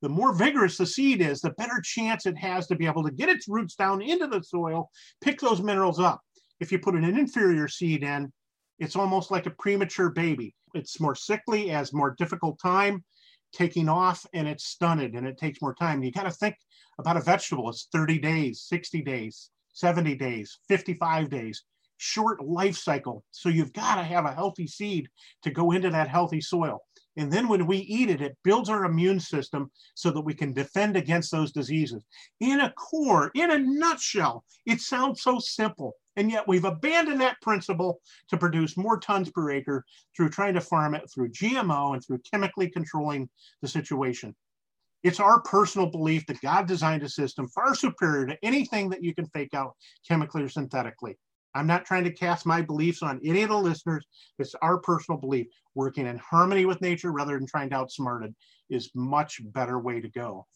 [0.02, 3.12] The more vigorous the seed is, the better chance it has to be able to
[3.12, 4.90] get its roots down into the soil,
[5.22, 6.22] pick those minerals up.
[6.60, 8.32] If you put an inferior seed in,
[8.80, 10.54] it's almost like a premature baby.
[10.74, 13.04] It's more sickly, has more difficult time
[13.54, 16.04] taking off, and it's stunted and it takes more time.
[16.04, 16.56] You got to think
[17.00, 17.70] about a vegetable.
[17.70, 21.64] It's 30 days, 60 days, 70 days, 55 days,
[21.98, 23.24] short life cycle.
[23.32, 25.08] So you've got to have a healthy seed
[25.44, 26.82] to go into that healthy soil.
[27.16, 30.54] And then when we eat it, it builds our immune system so that we can
[30.54, 32.04] defend against those diseases.
[32.40, 35.96] In a core, in a nutshell, it sounds so simple.
[36.18, 40.62] And yet we've abandoned that principle to produce more tons per acre through trying to
[40.62, 43.30] farm it through GMO and through chemically controlling
[43.62, 44.36] the situation.
[45.04, 49.14] It's our personal belief that God designed a system far superior to anything that you
[49.14, 49.76] can fake out
[50.08, 51.16] chemically or synthetically.
[51.54, 54.06] I'm not trying to cast my beliefs on any of the listeners.
[54.40, 55.48] It's our personal belief.
[55.76, 58.36] Working in harmony with nature rather than trying to outsmart it
[58.70, 60.48] is much better way to go.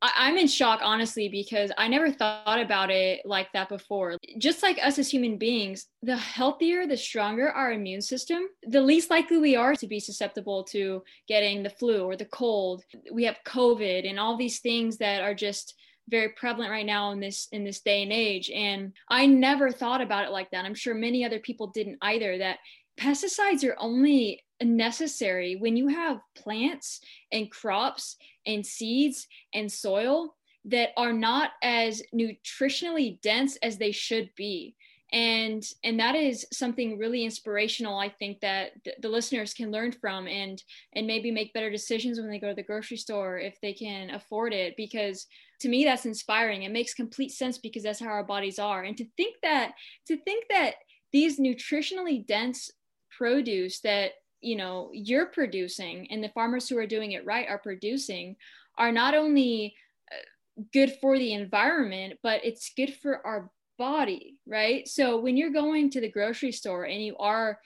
[0.00, 4.16] I'm in shock, honestly, because I never thought about it like that before.
[4.38, 9.10] Just like us as human beings, the healthier, the stronger our immune system, the least
[9.10, 12.84] likely we are to be susceptible to getting the flu or the cold.
[13.12, 15.74] We have COVID and all these things that are just
[16.08, 20.00] very prevalent right now in this in this day and age and i never thought
[20.00, 22.58] about it like that i'm sure many other people didn't either that
[22.98, 27.00] pesticides are only necessary when you have plants
[27.32, 30.34] and crops and seeds and soil
[30.64, 34.74] that are not as nutritionally dense as they should be.
[35.12, 39.90] And and that is something really inspirational i think that th- the listeners can learn
[39.90, 43.58] from and and maybe make better decisions when they go to the grocery store if
[43.62, 45.26] they can afford it because
[45.60, 46.62] to me that's inspiring.
[46.62, 48.82] It makes complete sense because that's how our bodies are.
[48.82, 49.72] And to think that
[50.06, 50.74] to think that
[51.12, 52.70] these nutritionally dense
[53.18, 57.58] produce that you know you're producing and the farmers who are doing it right are
[57.58, 58.36] producing
[58.78, 59.74] are not only
[60.12, 64.88] uh, good for the environment but it's good for our body right?
[64.88, 67.58] So when you're going to the grocery store and you are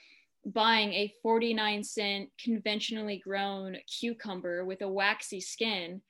[0.45, 6.01] buying a 49 cent conventionally grown cucumber with a waxy skin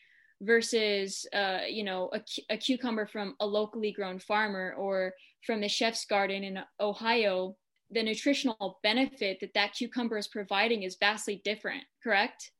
[0.41, 5.13] versus uh, you know a, a, cucumber from a locally grown farmer or
[5.45, 7.55] from the chef's garden in ohio
[7.93, 12.51] the nutritional benefit that that cucumber is providing is vastly different correct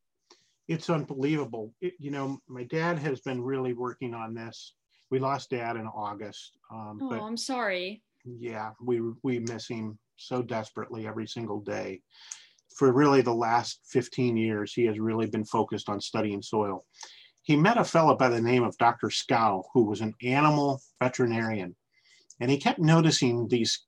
[0.68, 4.74] it's unbelievable it, you know my dad has been really working on this
[5.12, 9.98] we lost dad in august um, oh but, i'm sorry yeah we we miss him
[10.18, 12.02] so desperately every single day.
[12.78, 16.86] For really the last 15 years, he has really been focused on studying soil.
[17.44, 19.10] He met a fellow by the name of Dr.
[19.10, 21.76] Scow, who was an animal veterinarian,
[22.40, 23.84] and he kept noticing these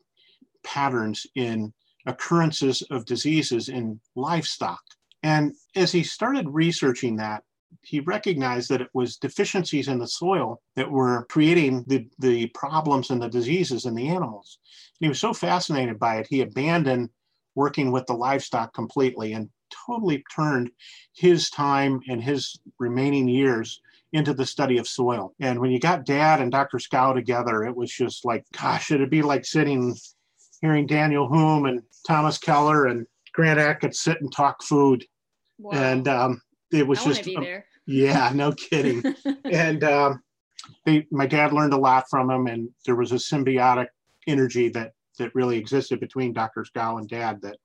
[0.65, 1.73] patterns in
[2.05, 4.81] occurrences of diseases in livestock.
[5.23, 7.43] And as he started researching that,
[7.81, 13.09] he recognized that it was deficiencies in the soil that were creating the, the problems
[13.09, 14.59] and the diseases in the animals.
[14.99, 17.09] And He was so fascinated by it, he abandoned
[17.55, 19.49] working with the livestock completely and
[19.87, 20.69] totally turned
[21.15, 23.81] his time and his remaining years
[24.13, 25.33] into the study of soil.
[25.39, 26.79] And when you got dad and Dr.
[26.79, 29.95] Scow together, it was just like, gosh, it'd be like sitting,
[30.61, 35.05] hearing Daniel Humm and Thomas Keller and Grant Achatz sit and talk food.
[35.57, 35.71] Wow.
[35.73, 36.41] And um,
[36.71, 37.45] it was I just um,
[37.85, 39.03] yeah no kidding
[39.45, 40.21] and um,
[40.85, 43.87] they, my dad learned a lot from him and there was a symbiotic
[44.27, 47.57] energy that that really existed between dr scow and dad that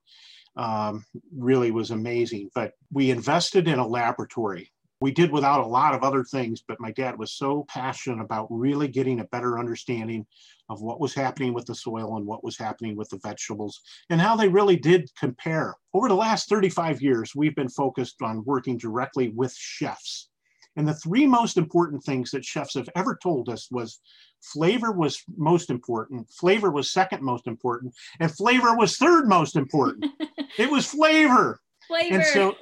[0.57, 1.03] um,
[1.35, 6.03] really was amazing but we invested in a laboratory we did without a lot of
[6.03, 10.25] other things, but my dad was so passionate about really getting a better understanding
[10.69, 14.21] of what was happening with the soil and what was happening with the vegetables and
[14.21, 15.75] how they really did compare.
[15.93, 20.29] Over the last 35 years, we've been focused on working directly with chefs.
[20.77, 23.99] And the three most important things that chefs have ever told us was
[24.41, 30.05] flavor was most important, flavor was second most important, and flavor was third most important.
[30.57, 31.59] it was flavor.
[31.87, 32.15] Flavor.
[32.15, 32.55] And so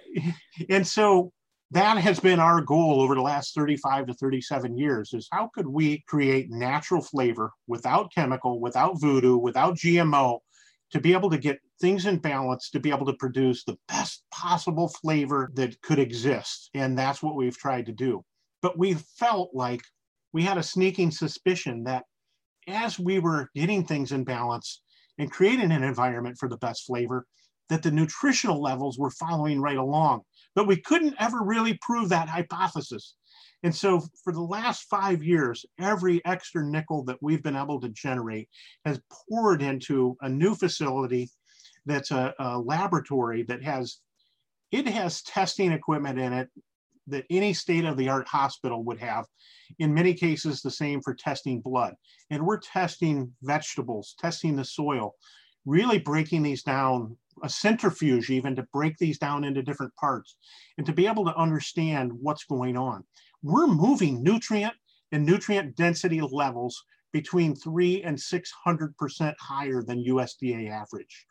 [0.69, 1.31] and so
[1.71, 5.67] that has been our goal over the last 35 to 37 years is how could
[5.67, 10.39] we create natural flavor without chemical without voodoo without gmo
[10.91, 14.23] to be able to get things in balance to be able to produce the best
[14.31, 16.69] possible flavor that could exist?
[16.73, 18.23] And that's what we've tried to do.
[18.61, 19.81] But we felt like
[20.33, 22.03] we had a sneaking suspicion that
[22.67, 24.81] as we were getting things in balance
[25.17, 27.25] and creating an environment for the best flavor
[27.69, 30.21] that the nutritional levels were following right along
[30.55, 33.15] but we couldn't ever really prove that hypothesis.
[33.63, 37.89] And so for the last five years, every extra nickel that we've been able to
[37.89, 38.47] generate
[38.85, 41.29] has poured into a new facility
[41.85, 43.97] that's a, a laboratory that has,
[44.71, 46.49] it has testing equipment in it
[47.07, 49.25] that any state of the art hospital would have.
[49.79, 51.95] In many cases, the same for testing blood.
[52.29, 55.15] And we're testing vegetables, testing the soil,
[55.69, 60.35] really breaking these down a centrifuge even to break these down into different parts
[60.77, 63.03] and to be able to understand what's going on.
[63.43, 64.73] We're moving nutrient
[65.11, 71.25] and nutrient density levels between three and 600% higher than USDA average.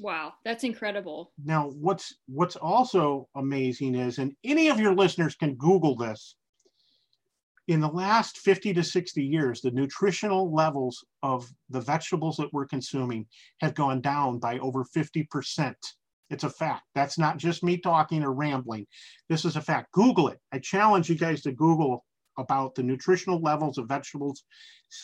[0.00, 1.32] Wow, that's incredible.
[1.44, 6.36] Now, what's what's also amazing is, and any of your listeners can Google this,
[7.68, 12.66] in the last 50 to 60 years, the nutritional levels of the vegetables that we're
[12.66, 13.26] consuming
[13.60, 15.74] have gone down by over 50%.
[16.30, 16.84] It's a fact.
[16.94, 18.86] That's not just me talking or rambling.
[19.28, 19.92] This is a fact.
[19.92, 20.38] Google it.
[20.50, 22.04] I challenge you guys to Google
[22.38, 24.44] about the nutritional levels of vegetables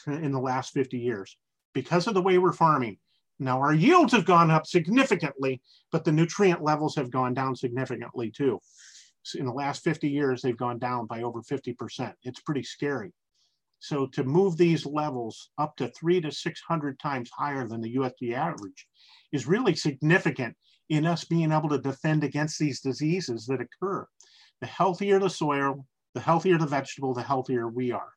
[0.07, 1.37] in the last 50 years
[1.74, 2.96] because of the way we're farming.
[3.38, 5.61] Now, our yields have gone up significantly,
[5.92, 8.61] but the nutrient levels have gone down significantly too
[9.39, 12.13] in the last 50 years, they've gone down by over 50%.
[12.23, 13.13] It's pretty scary.
[13.81, 18.35] So to move these levels up to three to 600 times higher than the USDA
[18.35, 18.87] average
[19.33, 20.57] is really significant
[20.89, 24.07] in us being able to defend against these diseases that occur.
[24.61, 28.12] The healthier the soil, the healthier the vegetable, the healthier we are.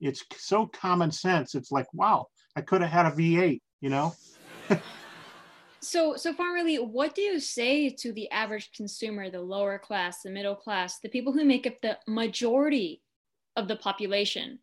[0.00, 1.54] It's so common sense.
[1.54, 2.26] It's like, wow,
[2.56, 4.14] I could have had a V8, you know?
[5.84, 10.22] So, so Farmer Lee, what do you say to the average consumer, the lower class,
[10.22, 13.02] the middle class, the people who make up the majority
[13.54, 14.60] of the population?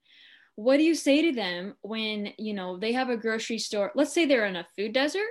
[0.55, 3.91] What do you say to them when you know they have a grocery store?
[3.93, 5.29] Let's say they're in a food desert.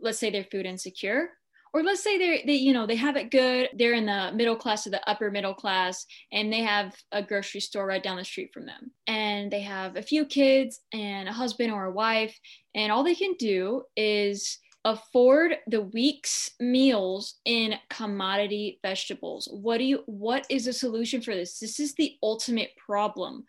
[0.00, 1.30] Let's say they're food insecure,
[1.72, 4.56] or let's say they're they you know they have it good they're in the middle
[4.56, 8.24] class or the upper middle class and they have a grocery store right down the
[8.24, 12.38] street from them and they have a few kids and a husband or a wife
[12.74, 19.46] and all they can do is afford the week's meals in commodity vegetables.
[19.52, 21.58] What do you what is the solution for this?
[21.58, 23.44] This is the ultimate problem.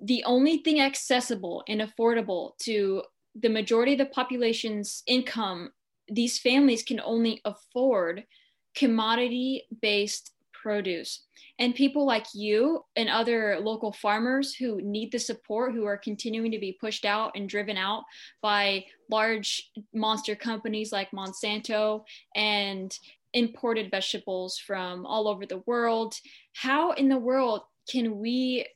[0.00, 3.02] The only thing accessible and affordable to
[3.34, 5.70] the majority of the population's income
[6.08, 8.24] these families can only afford
[8.74, 10.32] commodity based
[10.62, 11.24] produce.
[11.58, 16.50] And people like you and other local farmers who need the support, who are continuing
[16.52, 18.04] to be pushed out and driven out
[18.40, 22.04] by large monster companies like Monsanto
[22.34, 22.96] and
[23.34, 26.14] imported vegetables from all over the world.
[26.54, 28.66] How in the world can we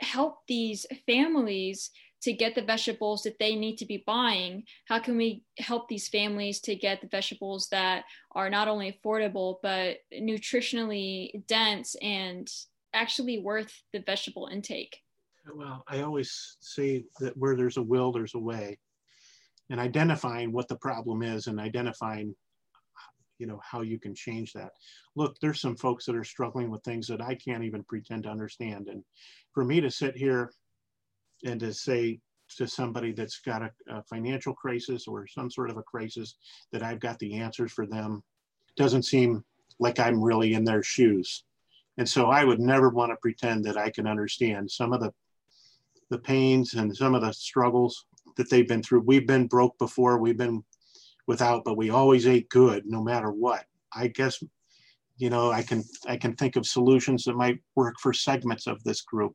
[0.00, 1.90] help these families
[2.26, 6.08] to get the vegetables that they need to be buying how can we help these
[6.08, 8.02] families to get the vegetables that
[8.32, 12.48] are not only affordable but nutritionally dense and
[12.92, 14.96] actually worth the vegetable intake?
[15.54, 18.78] Well i always say that where there's a will there's a way.
[19.70, 22.34] And identifying what the problem is and identifying
[23.38, 24.72] you know how you can change that.
[25.14, 28.30] Look there's some folks that are struggling with things that i can't even pretend to
[28.30, 28.88] understand.
[28.88, 29.04] And
[29.54, 30.50] for me to sit here
[31.44, 32.20] and to say
[32.56, 36.36] to somebody that's got a, a, financial crisis or some sort of a crisis
[36.72, 38.22] that I've got the answers for them
[38.76, 39.44] doesn't seem
[39.78, 41.44] like I'm really in their shoes.
[41.98, 45.12] And so I would never want to pretend that I can understand some of the
[46.08, 48.06] the pains and some of the struggles
[48.36, 49.00] that they've been through.
[49.00, 50.62] We've been broke before, we've been
[51.26, 53.64] without, but we always ate good no matter what.
[53.92, 54.40] I guess
[55.18, 58.82] you know, I can I can think of solutions that might work for segments of
[58.84, 59.34] this group.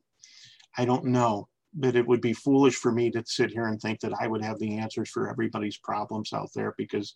[0.77, 3.99] I don't know but it would be foolish for me to sit here and think
[4.01, 7.13] that I would have the answers for everybody's problems out there because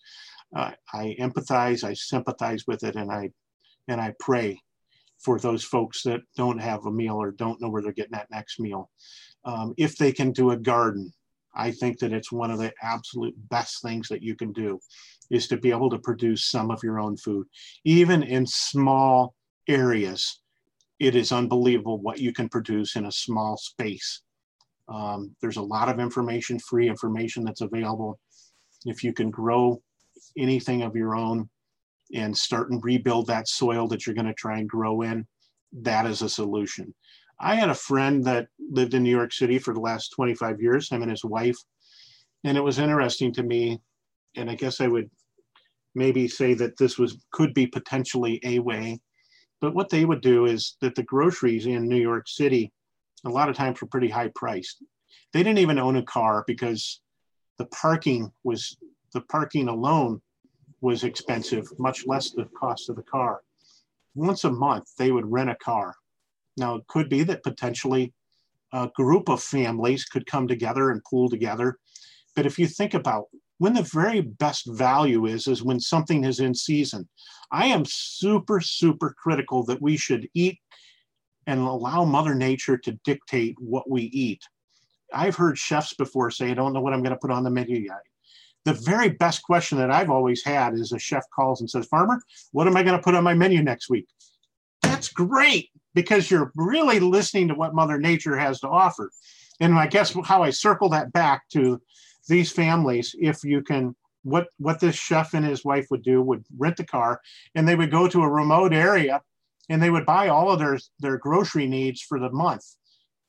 [0.56, 3.32] uh, I empathize, I sympathize with it, and I
[3.88, 4.60] and I pray
[5.20, 8.32] for those folks that don't have a meal or don't know where they're getting that
[8.32, 8.90] next meal.
[9.44, 11.12] Um, if they can do a garden,
[11.56, 14.80] I think that it's one of the absolute best things that you can do
[15.32, 17.48] is to be able to produce some of your own food,
[17.86, 19.34] even in small
[19.68, 20.42] areas.
[21.00, 24.22] It is unbelievable what you can produce in a small space.
[24.88, 28.20] Um, there's a lot of information, free information that's available.
[28.86, 29.82] If you can grow
[30.38, 31.50] anything of your own
[32.14, 35.26] and start and rebuild that soil that you're going to try and grow in,
[35.74, 36.94] that is a solution.
[37.40, 40.90] I had a friend that lived in New York City for the last 25 years,
[40.90, 41.58] him and his wife.
[42.44, 43.80] And it was interesting to me,
[44.36, 45.10] and I guess I would
[45.96, 49.00] maybe say that this was could be potentially a way.
[49.62, 52.72] But what they would do is that the groceries in New York City
[53.26, 54.84] a lot of times were pretty high priced.
[55.34, 57.02] They didn't even own a car because
[57.58, 58.78] the parking was
[59.14, 60.22] the parking alone
[60.82, 63.42] was expensive, much less the cost of the car.
[64.14, 65.96] Once a month, they would rent a car.
[66.58, 68.14] Now, it could be that potentially
[68.74, 71.78] a group of families could come together and pool together.
[72.36, 73.26] But if you think about
[73.58, 77.08] when the very best value is, is when something is in season.
[77.52, 80.60] I am super, super critical that we should eat
[81.48, 84.44] and allow Mother Nature to dictate what we eat.
[85.14, 87.50] I've heard chefs before say, I don't know what I'm going to put on the
[87.50, 88.02] menu yet.
[88.66, 92.20] The very best question that I've always had is a chef calls and says, Farmer,
[92.52, 94.08] what am I going to put on my menu next week?
[94.82, 99.12] That's great because you're really listening to what Mother Nature has to offer.
[99.60, 101.80] And I guess how I circle that back to
[102.28, 106.44] these families, if you can, what, what this chef and his wife would do would
[106.58, 107.22] rent the car
[107.54, 109.22] and they would go to a remote area
[109.70, 112.66] and they would buy all of their their grocery needs for the month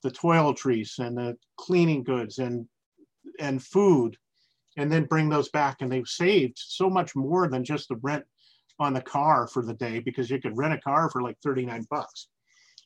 [0.07, 2.67] the toiletries and the cleaning goods and
[3.41, 4.17] and food
[4.77, 5.81] and then bring those back.
[5.81, 8.25] And they've saved so much more than just the rent
[8.79, 11.87] on the car for the day because you could rent a car for like 39
[11.91, 12.29] bucks.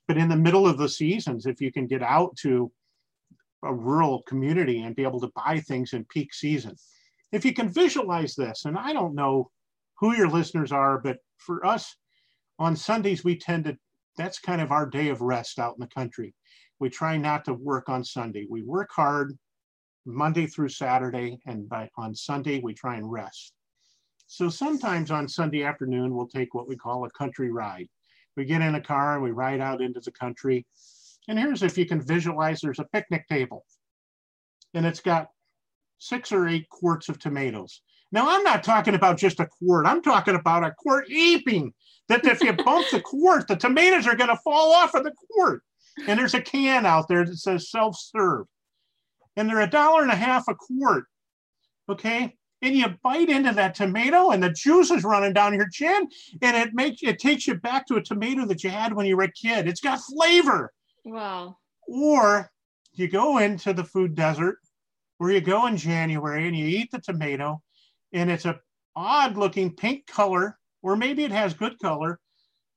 [0.07, 2.73] But in the middle of the seasons if you can get out to
[3.63, 6.77] a rural community and be able to buy things in peak season.
[7.33, 9.51] If you can visualize this and i don't know
[10.01, 11.95] who your listeners are but for us
[12.61, 13.77] on Sundays, we tend to,
[14.17, 16.35] that's kind of our day of rest out in the country.
[16.79, 18.47] We try not to work on Sunday.
[18.49, 19.37] We work hard
[20.05, 23.55] Monday through Saturday, and by, on Sunday, we try and rest.
[24.27, 27.89] So sometimes on Sunday afternoon, we'll take what we call a country ride.
[28.37, 30.67] We get in a car and we ride out into the country.
[31.29, 33.65] And here's if you can visualize there's a picnic table,
[34.75, 35.31] and it's got
[35.99, 37.83] six or eight quarts of tomatoes.
[38.13, 41.73] Now, I'm not talking about just a quart, I'm talking about a quart heaping
[42.09, 45.13] that if you bump the quart, the tomatoes are going to fall off of the
[45.31, 45.63] quart.
[46.07, 48.47] And there's a can out there that says self serve.
[49.37, 51.05] And they're a dollar and a half a quart.
[51.89, 52.37] Okay.
[52.63, 56.07] and you bite into that tomato and the juice is running down your chin
[56.43, 59.17] and it makes it takes you back to a tomato that you had when you
[59.17, 59.67] were a kid.
[59.67, 60.73] It's got flavor.
[61.05, 61.57] Wow.
[61.89, 62.51] Or
[62.93, 64.59] you go into the food desert
[65.19, 67.63] where you go in January and you eat the tomato
[68.13, 68.61] and it's a
[68.97, 72.19] odd looking pink color, or maybe it has good color,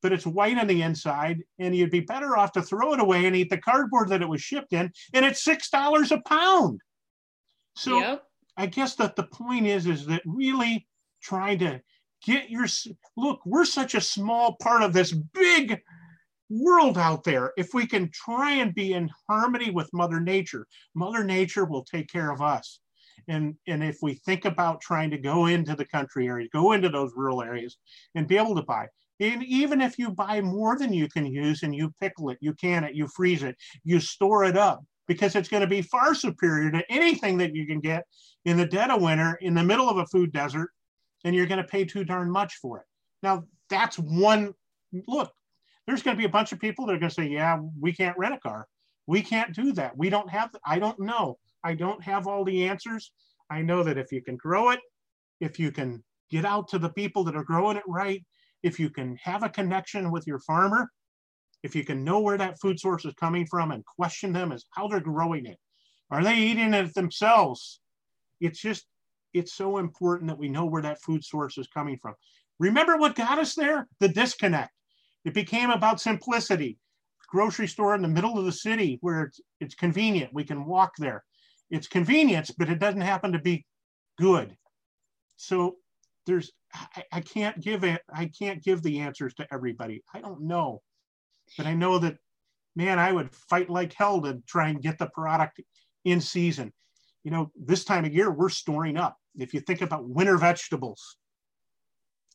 [0.01, 3.25] but it's white on the inside, and you'd be better off to throw it away
[3.25, 6.81] and eat the cardboard that it was shipped in, and it's six dollars a pound.
[7.75, 8.23] So yep.
[8.57, 10.87] I guess that the point is is that really
[11.21, 11.81] trying to
[12.25, 12.67] get your
[13.17, 15.79] look, we're such a small part of this big
[16.49, 17.53] world out there.
[17.57, 22.09] If we can try and be in harmony with Mother Nature, Mother Nature will take
[22.09, 22.79] care of us.
[23.27, 26.89] And, and if we think about trying to go into the country areas, go into
[26.89, 27.77] those rural areas
[28.15, 28.87] and be able to buy,
[29.19, 32.53] and even if you buy more than you can use and you pickle it, you
[32.53, 36.15] can it, you freeze it, you store it up because it's going to be far
[36.15, 38.05] superior to anything that you can get
[38.45, 40.69] in the dead of winter in the middle of a food desert,
[41.23, 42.85] and you're going to pay too darn much for it.
[43.21, 44.53] Now, that's one
[45.07, 45.31] look.
[45.85, 47.93] There's going to be a bunch of people that are going to say, "Yeah, we
[47.93, 48.67] can't rent a car.
[49.05, 49.97] We can't do that.
[49.97, 50.49] We don't have.
[50.65, 51.37] I don't know.
[51.63, 53.11] I don't have all the answers.
[53.49, 54.79] I know that if you can grow it,
[55.39, 58.23] if you can get out to the people that are growing it right,
[58.63, 60.89] if you can have a connection with your farmer,
[61.63, 64.65] if you can know where that food source is coming from and question them as
[64.71, 65.57] how they're growing it,
[66.11, 67.79] are they eating it themselves?
[68.41, 68.85] It's just,
[69.33, 72.15] it's so important that we know where that food source is coming from.
[72.59, 73.87] Remember what got us there?
[73.99, 74.71] The disconnect.
[75.25, 76.77] It became about simplicity.
[77.27, 80.33] Grocery store in the middle of the city where it's, it's convenient.
[80.33, 81.23] We can walk there
[81.73, 83.65] it's convenience, but it doesn't happen to be
[84.19, 84.55] good.
[85.37, 85.77] So
[86.27, 90.03] there's I, I, can't give it I can't give the answers to everybody.
[90.13, 90.83] I don't know.
[91.57, 92.17] But I know that
[92.75, 95.61] man, I would fight like hell to try and get the product
[96.05, 96.71] in season.
[97.23, 99.17] You know, this time of year we're storing up.
[99.35, 101.17] If you think about winter vegetables,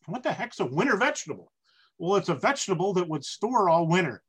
[0.07, 1.53] what the heck's a winter vegetable?
[1.97, 4.21] Well, it's a vegetable that would store all winter.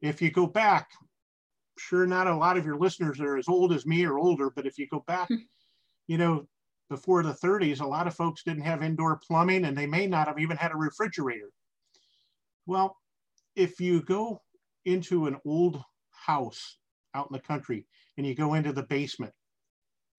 [0.00, 0.88] If you go back
[1.78, 4.66] sure not a lot of your listeners are as old as me or older, but
[4.66, 5.36] if you go back, hmm.
[6.06, 6.46] you know,
[6.90, 10.28] before the 30s, a lot of folks didn't have indoor plumbing and they may not
[10.28, 11.50] have even had a refrigerator.
[12.66, 12.96] Well,
[13.56, 14.42] if you go
[14.84, 16.78] into an old house
[17.14, 19.32] out in the country and you go into the basement,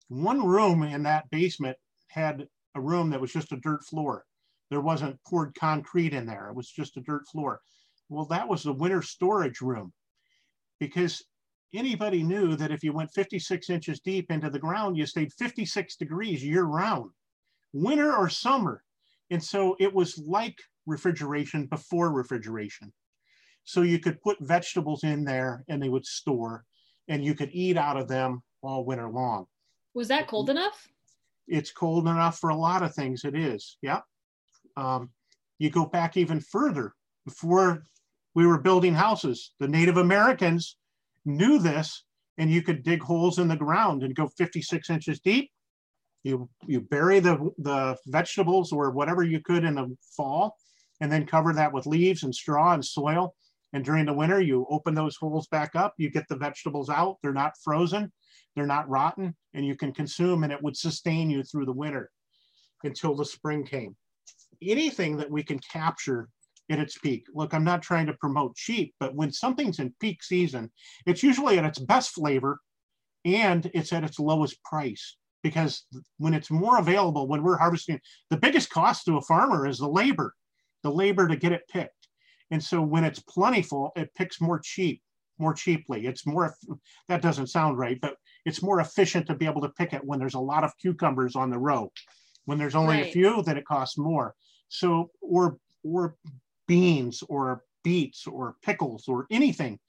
[0.08, 1.78] one room in that basement
[2.08, 4.26] had a room that was just a dirt floor.
[4.70, 7.62] There wasn't poured concrete in there, it was just a dirt floor.
[8.10, 9.94] Well, that was the winter storage room
[10.80, 11.24] because
[11.78, 15.96] anybody knew that if you went 56 inches deep into the ground, you stayed 56
[15.96, 17.12] degrees year round,
[17.74, 18.84] winter or summer.
[19.32, 22.94] And so it was like refrigeration before refrigeration.
[23.64, 26.64] So you could put vegetables in there and they would store
[27.08, 29.46] and you could eat out of them all winter long.
[29.94, 30.88] Was that cold enough?
[31.48, 33.24] It's cold enough for a lot of things.
[33.24, 33.78] It is.
[33.82, 34.02] Yeah.
[34.78, 35.10] Um,
[35.58, 36.94] you go back even further
[37.26, 37.84] before
[38.34, 39.54] we were building houses.
[39.60, 40.78] The Native Americans
[41.26, 42.04] knew this
[42.38, 45.50] and you could dig holes in the ground and go 56 inches deep.
[46.24, 50.56] You, you bury the, the vegetables or whatever you could in the fall
[51.02, 53.36] and then cover that with leaves and straw and soil.
[53.74, 57.18] And during the winter, you open those holes back up, you get the vegetables out.
[57.22, 58.12] They're not frozen,
[58.56, 62.10] they're not rotten, and you can consume, and it would sustain you through the winter
[62.84, 63.96] until the spring came.
[64.62, 66.30] Anything that we can capture
[66.70, 67.26] at its peak.
[67.34, 70.72] Look, I'm not trying to promote cheap, but when something's in peak season,
[71.06, 72.60] it's usually at its best flavor
[73.24, 75.86] and it's at its lowest price because
[76.18, 78.00] when it's more available, when we're harvesting,
[78.32, 80.34] the biggest cost to a farmer is the labor,
[80.82, 82.08] the labor to get it picked.
[82.50, 85.02] And so when it's plentiful, it picks more cheap,
[85.38, 86.08] more cheaply.
[86.08, 86.56] It's more,
[87.10, 90.18] that doesn't sound right, but it's more efficient to be able to pick it when
[90.18, 91.92] there's a lot of cucumbers on the row.
[92.46, 93.08] When there's only right.
[93.08, 94.34] a few, then it costs more.
[94.70, 96.16] So, or, or
[96.68, 99.80] beans or beets or pickles or anything.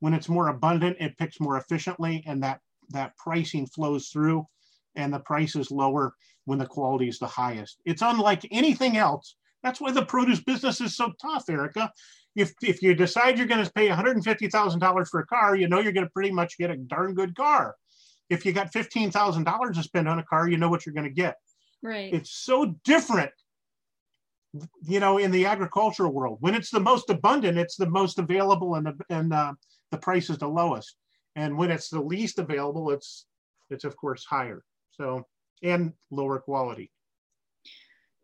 [0.00, 2.60] When it's more abundant, it picks more efficiently and that,
[2.90, 4.46] that pricing flows through
[4.94, 6.14] and the price is lower
[6.44, 7.80] when the quality is the highest.
[7.84, 9.36] It's unlike anything else.
[9.62, 11.90] That's why the produce business is so tough, Erica.
[12.36, 15.92] If, if you decide you're going to pay $150,000 for a car, you know you're
[15.92, 17.74] going to pretty much get a darn good car.
[18.28, 21.10] If you got $15,000 to spend on a car, you know what you're going to
[21.10, 21.36] get.
[21.82, 22.12] Right.
[22.12, 23.30] It's so different
[24.82, 26.38] you know, in the agricultural world.
[26.40, 29.54] When it's the most abundant, it's the most available and the, and uh,
[29.90, 30.96] the price is the lowest.
[31.34, 33.26] And when it's the least available, it's
[33.70, 34.62] it's of course higher.
[34.92, 35.26] So
[35.62, 36.90] and lower quality.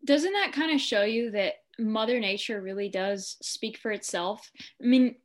[0.05, 4.51] Doesn't that kind of show you that Mother Nature really does speak for itself?
[4.81, 5.15] I mean,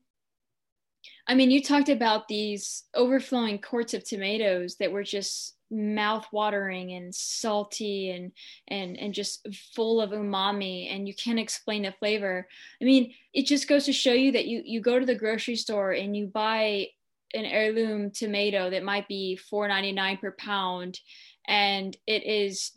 [1.26, 6.92] I mean, you talked about these overflowing quarts of tomatoes that were just mouth watering
[6.92, 8.32] and salty and
[8.68, 12.46] and and just full of umami and you can't explain the flavor.
[12.80, 15.56] I mean it just goes to show you that you you go to the grocery
[15.56, 16.88] store and you buy
[17.34, 20.98] an heirloom tomato that might be 4.99 per pound
[21.46, 22.72] and it is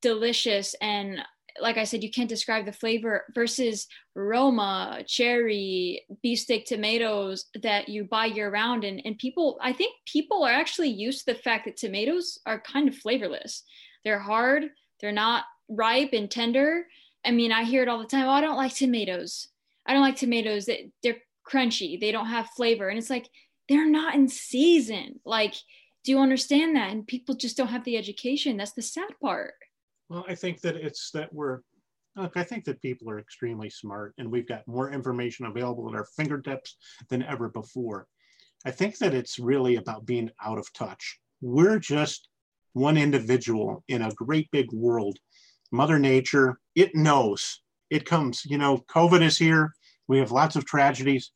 [0.00, 1.22] delicious and
[1.60, 8.04] like I said, you can't describe the flavor versus Roma, cherry, beefsteak tomatoes that you
[8.04, 8.84] buy year round.
[8.84, 12.60] And, and people, I think people are actually used to the fact that tomatoes are
[12.60, 13.64] kind of flavorless.
[14.04, 14.64] They're hard,
[15.00, 16.86] they're not ripe and tender.
[17.24, 18.26] I mean, I hear it all the time.
[18.26, 19.48] Oh, I don't like tomatoes.
[19.86, 20.68] I don't like tomatoes.
[21.02, 22.00] They're crunchy.
[22.00, 22.88] They don't have flavor.
[22.88, 23.28] And it's like,
[23.68, 25.20] they're not in season.
[25.24, 25.54] Like,
[26.04, 26.90] do you understand that?
[26.90, 28.56] And people just don't have the education.
[28.56, 29.54] That's the sad part.
[30.12, 31.60] Well, I think that it's that we're,
[32.16, 35.94] look, I think that people are extremely smart and we've got more information available at
[35.94, 36.76] our fingertips
[37.08, 38.06] than ever before.
[38.66, 41.18] I think that it's really about being out of touch.
[41.40, 42.28] We're just
[42.74, 45.16] one individual in a great big world.
[45.70, 47.62] Mother Nature, it knows.
[47.88, 49.72] It comes, you know, COVID is here.
[50.08, 51.30] We have lots of tragedies,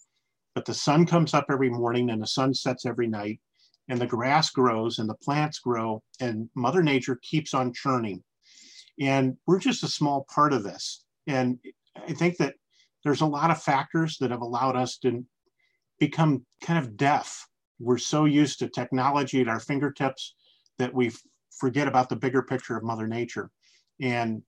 [0.55, 3.41] but the sun comes up every morning and the sun sets every night,
[3.89, 8.23] and the grass grows and the plants grow, and Mother Nature keeps on churning.
[9.01, 11.05] And we're just a small part of this.
[11.27, 11.59] And
[11.97, 12.55] I think that
[13.05, 15.25] there's a lot of factors that have allowed us to
[15.99, 17.47] become kind of deaf.
[17.79, 20.35] We're so used to technology at our fingertips
[20.79, 21.13] that we
[21.51, 23.51] forget about the bigger picture of Mother Nature.
[24.01, 24.43] And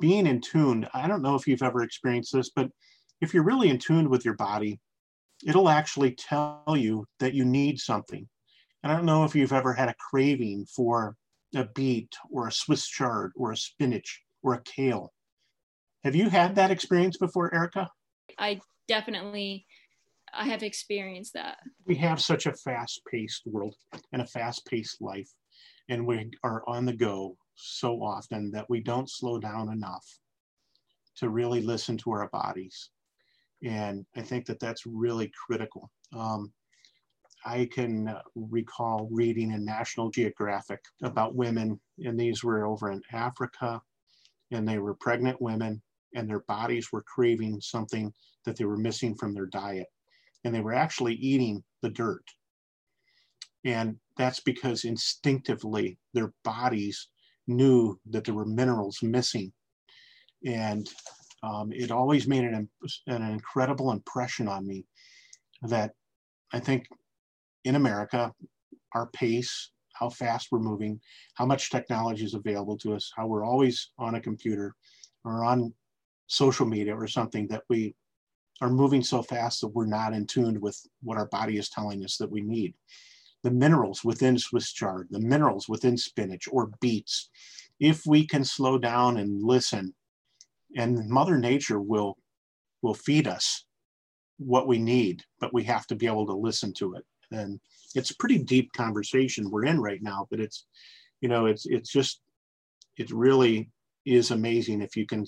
[0.00, 2.70] being in tune, I don't know if you've ever experienced this, but
[3.20, 4.78] if you're really in tune with your body,
[5.46, 8.28] it'll actually tell you that you need something.
[8.82, 11.16] And I don't know if you've ever had a craving for
[11.56, 15.12] a beet or a Swiss chard or a spinach or a kale.
[16.04, 17.90] Have you had that experience before, Erica?
[18.38, 19.66] I definitely
[20.32, 21.58] I have experienced that.
[21.86, 23.74] We have such a fast-paced world
[24.12, 25.30] and a fast-paced life
[25.88, 30.04] and we are on the go so often that we don't slow down enough
[31.16, 32.90] to really listen to our bodies.
[33.64, 35.90] And I think that that's really critical.
[36.14, 36.52] Um,
[37.46, 43.80] I can recall reading in National Geographic about women, and these were over in Africa,
[44.50, 45.80] and they were pregnant women,
[46.16, 48.12] and their bodies were craving something
[48.44, 49.86] that they were missing from their diet.
[50.44, 52.24] And they were actually eating the dirt.
[53.64, 57.08] And that's because instinctively their bodies
[57.46, 59.52] knew that there were minerals missing.
[60.44, 60.88] And
[61.44, 62.68] um, it always made an,
[63.06, 64.84] an incredible impression on me
[65.62, 65.92] that
[66.52, 66.86] I think
[67.66, 68.32] in America,
[68.94, 71.00] our pace, how fast we're moving,
[71.34, 74.74] how much technology is available to us, how we're always on a computer
[75.24, 75.74] or on
[76.28, 77.94] social media or something that we
[78.60, 82.04] are moving so fast that we're not in tune with what our body is telling
[82.04, 82.72] us that we need.
[83.42, 87.30] The minerals within Swiss chard, the minerals within spinach or beets,
[87.80, 89.92] if we can slow down and listen,
[90.76, 92.16] and Mother Nature will
[92.82, 93.64] will feed us
[94.38, 97.60] what we need, but we have to be able to listen to it and
[97.94, 100.66] it's a pretty deep conversation we're in right now but it's
[101.20, 102.20] you know it's it's just
[102.96, 103.68] it really
[104.04, 105.24] is amazing if you can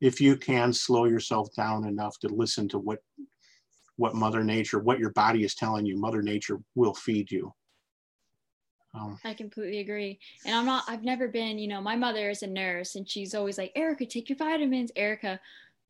[0.00, 2.98] if you can slow yourself down enough to listen to what
[3.96, 7.52] what mother nature what your body is telling you mother nature will feed you
[8.94, 10.18] um, I completely agree.
[10.44, 13.34] And I'm not, I've never been, you know, my mother is a nurse and she's
[13.34, 14.90] always like, Erica, take your vitamins.
[14.96, 15.38] Erica,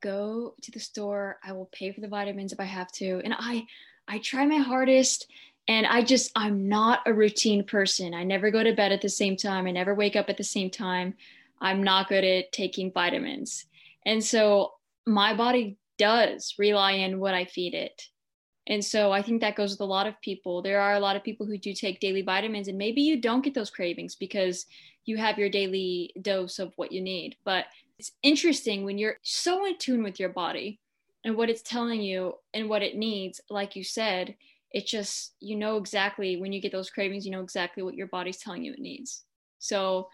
[0.03, 1.39] go to the store.
[1.43, 3.23] I will pay for the vitamins if I have to.
[3.25, 3.67] And I,
[4.11, 5.31] I try my hardest
[5.69, 8.13] and I just, I'm not a routine person.
[8.13, 9.69] I never go to bed at the same time.
[9.69, 11.15] I never wake up at the same time.
[11.61, 13.67] I'm not good at taking vitamins.
[14.05, 14.73] And so
[15.07, 18.03] my body does rely on what I feed it.
[18.67, 20.61] And so I think that goes with a lot of people.
[20.61, 23.43] There are a lot of people who do take daily vitamins, and maybe you don't
[23.43, 24.67] get those cravings because
[25.05, 27.37] you have your daily dose of what you need.
[27.45, 27.67] But
[27.99, 30.81] it's interesting when you're so in tune with your body
[31.25, 34.35] and what it's telling you and what it needs like you said
[34.73, 38.07] it just you know exactly when you get those cravings you know exactly what your
[38.07, 39.25] body's telling you it needs.
[39.59, 40.09] So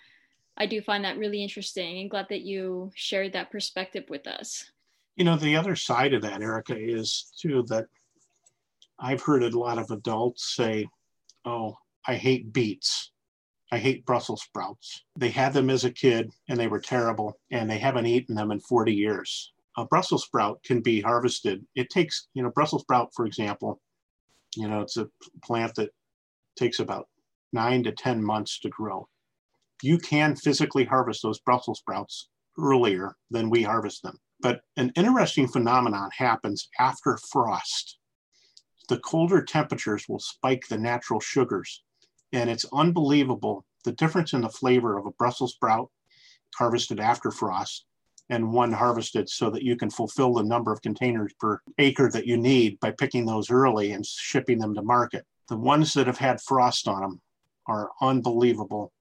[0.57, 4.70] i do find that really interesting and glad that you shared that perspective with us.
[5.16, 7.86] You know the other side of that erica is too that
[8.98, 10.86] i've heard a lot of adults say
[11.44, 11.76] oh
[12.07, 13.12] i hate beets.
[13.72, 15.02] I hate Brussels sprouts.
[15.16, 18.52] They had them as a kid and they were terrible, and they haven't eaten them
[18.52, 21.64] in 40 years a Brussels sprout can be harvested.
[21.74, 23.81] It takes, you know, Brussels sprout, for example,
[24.57, 25.09] you know, it's a
[25.43, 25.91] plant that
[26.57, 27.09] takes about
[27.53, 29.09] nine to 10 months to grow.
[29.83, 34.18] You can physically harvest those Brussels sprouts earlier than we harvest them.
[34.41, 37.99] But an interesting phenomenon happens after frost.
[38.89, 41.83] The colder temperatures will spike the natural sugars.
[42.33, 45.91] And it's unbelievable the difference in the flavor of a Brussels sprout
[46.55, 47.85] harvested after frost
[48.29, 52.27] and one harvested so that you can fulfill the number of containers per acre that
[52.27, 55.24] you need by picking those early and shipping them to market.
[55.49, 57.20] The ones that have had frost on them
[57.66, 58.93] are unbelievable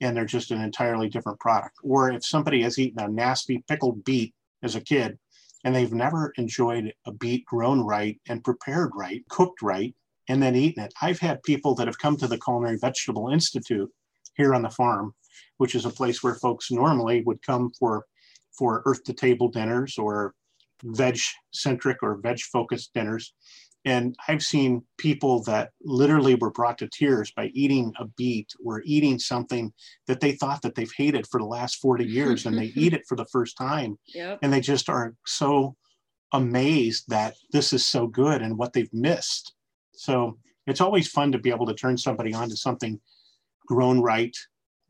[0.00, 1.76] and they're just an entirely different product.
[1.82, 5.18] Or if somebody has eaten a nasty pickled beet as a kid
[5.64, 9.94] and they've never enjoyed a beet grown right and prepared right, cooked right,
[10.28, 10.94] and then eaten it.
[11.02, 13.90] I've had people that have come to the Culinary Vegetable Institute
[14.36, 15.14] here on the farm,
[15.58, 18.06] which is a place where folks normally would come for
[18.56, 20.34] for earth to table dinners or
[20.84, 21.18] veg
[21.52, 23.32] centric or veg focused dinners.
[23.86, 28.82] And I've seen people that literally were brought to tears by eating a beet or
[28.84, 29.72] eating something
[30.06, 33.06] that they thought that they've hated for the last 40 years and they eat it
[33.08, 33.98] for the first time.
[34.14, 34.40] Yep.
[34.42, 35.76] And they just are so
[36.32, 39.54] amazed that this is so good and what they've missed.
[39.94, 43.00] So it's always fun to be able to turn somebody on to something
[43.66, 44.36] grown right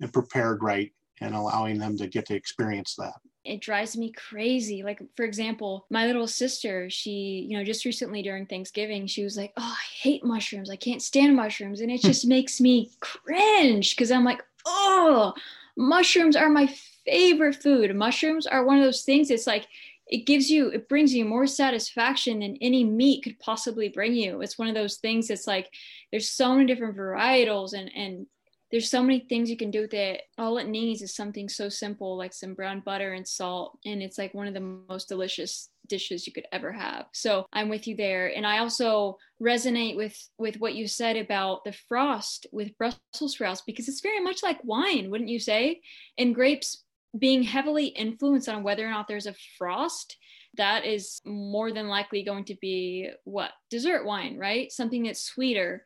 [0.01, 0.91] and prepared right
[1.21, 3.15] and allowing them to get to experience that
[3.45, 4.83] it drives me crazy.
[4.83, 9.37] Like for example my little sister she you know just recently during thanksgiving she was
[9.37, 10.71] like oh i hate mushrooms.
[10.71, 11.81] I can't stand mushrooms.
[11.81, 15.33] And it just makes me cringe because i'm like oh
[15.77, 16.67] mushrooms are my
[17.07, 17.95] favorite food.
[17.97, 19.67] Mushrooms are one of those things it's like
[20.07, 24.43] it gives you it brings you more satisfaction than any meat could possibly bring you.
[24.43, 25.73] It's one of those things that's like
[26.11, 28.27] there's so many different varietals and and
[28.71, 30.23] there's so many things you can do with it.
[30.39, 33.79] All it needs is something so simple like some brown butter and salt.
[33.85, 37.07] And it's like one of the most delicious dishes you could ever have.
[37.13, 38.29] So I'm with you there.
[38.35, 43.63] And I also resonate with with what you said about the frost with Brussels sprouts
[43.63, 45.81] because it's very much like wine, wouldn't you say?
[46.17, 46.85] And grapes
[47.19, 50.17] being heavily influenced on whether or not there's a frost
[50.57, 55.85] that is more than likely going to be what dessert wine right something that's sweeter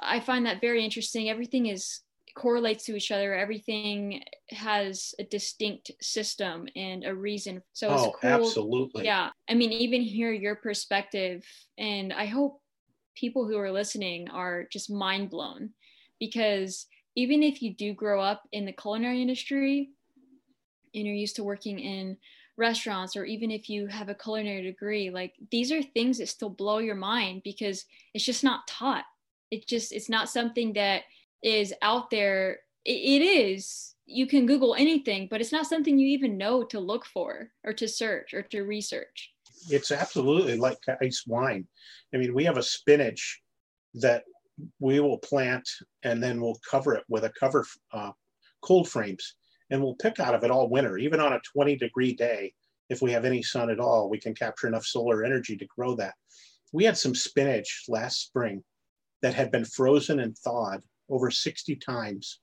[0.00, 2.00] i find that very interesting everything is
[2.34, 3.34] correlates to each other.
[3.34, 7.62] Everything has a distinct system and a reason.
[7.72, 8.30] So it's oh, cool.
[8.30, 9.04] absolutely.
[9.04, 9.30] Yeah.
[9.48, 11.44] I mean, even hear your perspective,
[11.78, 12.60] and I hope
[13.14, 15.70] people who are listening are just mind blown
[16.18, 19.90] because even if you do grow up in the culinary industry
[20.94, 22.16] and you're used to working in
[22.56, 26.50] restaurants or even if you have a culinary degree like these are things that still
[26.50, 29.04] blow your mind because it's just not taught
[29.50, 31.02] it just it's not something that
[31.42, 36.36] is out there it, is you can google anything but it's not something you even
[36.36, 39.32] know to look for or to search or to research.
[39.70, 41.66] It's absolutely like ice wine.
[42.14, 43.40] I mean we have a spinach
[43.94, 44.24] that
[44.80, 45.68] we will plant
[46.02, 48.12] and then we'll cover it with a cover uh,
[48.62, 49.34] cold frames
[49.70, 50.98] and we'll pick out of it all winter.
[50.98, 52.52] Even on a 20 degree day
[52.88, 55.94] if we have any sun at all we can capture enough solar energy to grow
[55.96, 56.14] that.
[56.72, 58.64] We had some spinach last spring
[59.22, 62.40] that had been frozen and thawed over 60 times.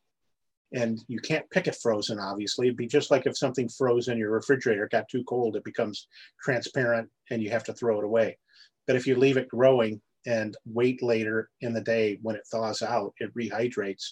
[0.71, 2.67] And you can't pick it frozen, obviously.
[2.67, 6.07] It'd be just like if something froze in your refrigerator, got too cold, it becomes
[6.43, 8.37] transparent and you have to throw it away.
[8.85, 12.81] But if you leave it growing and wait later in the day when it thaws
[12.81, 14.03] out, it rehydrates.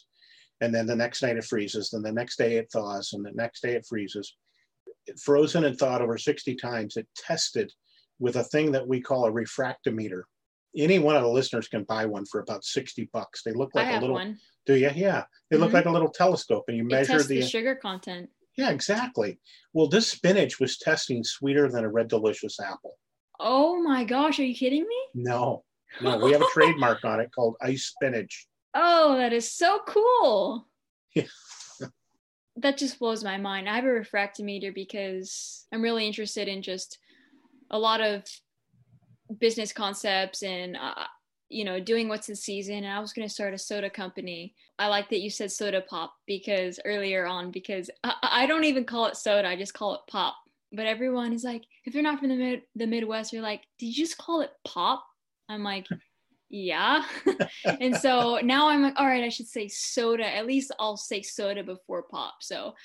[0.61, 3.31] And then the next night it freezes, then the next day it thaws, and the
[3.33, 4.35] next day it freezes.
[5.23, 6.97] Frozen and thawed over 60 times.
[6.97, 7.71] It tested
[8.19, 10.23] with a thing that we call a refractometer
[10.77, 13.43] any one of the listeners can buy one for about 60 bucks.
[13.43, 14.37] They look like a little one.
[14.65, 14.91] Do you?
[14.95, 15.23] Yeah.
[15.49, 15.63] They mm-hmm.
[15.63, 18.29] look like a little telescope and you it measure the, the sugar content.
[18.57, 19.39] Yeah, exactly.
[19.73, 22.97] Well, this spinach was testing sweeter than a red delicious apple.
[23.39, 24.97] Oh my gosh, are you kidding me?
[25.13, 25.63] No.
[26.01, 28.47] No, we have a trademark on it called ice spinach.
[28.79, 30.67] Oh, that is so cool.
[31.15, 31.23] Yeah.
[32.57, 33.67] that just blows my mind.
[33.67, 36.99] I have a refractometer because I'm really interested in just
[37.71, 38.23] a lot of
[39.39, 41.05] business concepts and uh,
[41.49, 44.53] you know doing what's in season and i was going to start a soda company.
[44.79, 48.85] I like that you said soda pop because earlier on because I, I, don't even
[48.85, 50.35] call it soda i just call it pop.
[50.71, 53.87] But everyone is like if they're not from the mid the midwest they're like did
[53.87, 55.05] you just call it pop?
[55.49, 55.87] I'm like
[56.49, 57.03] yeah.
[57.65, 61.21] And so now i'm like all right i should say soda at least i'll say
[61.21, 62.35] soda before pop.
[62.41, 62.75] So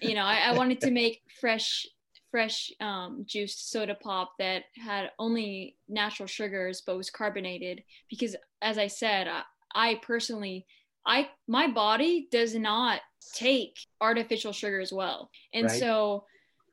[0.00, 1.86] you know I, I wanted to make fresh
[2.32, 8.78] fresh um, juiced soda pop that had only natural sugars but was carbonated because as
[8.78, 9.42] i said I,
[9.74, 10.66] I, personally
[11.06, 13.00] i my body does not
[13.34, 15.30] take artificial sugar as well.
[15.54, 15.78] And right.
[15.78, 16.24] so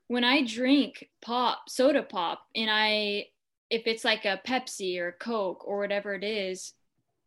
[0.08, 3.26] when i drink pop soda pop and i
[3.70, 6.72] if it's like a pepsi or coke or whatever it is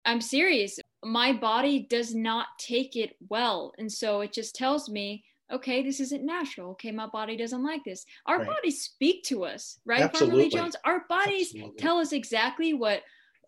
[0.06, 0.80] i'm serious.
[1.06, 3.74] My body does not take it well.
[3.78, 6.72] And so it just tells me okay, this isn't natural.
[6.72, 8.06] Okay, my body doesn't like this.
[8.26, 8.48] Our right.
[8.48, 10.50] bodies speak to us, right, Absolutely.
[10.50, 10.76] Jones?
[10.86, 11.78] Our bodies Absolutely.
[11.78, 13.02] tell us exactly what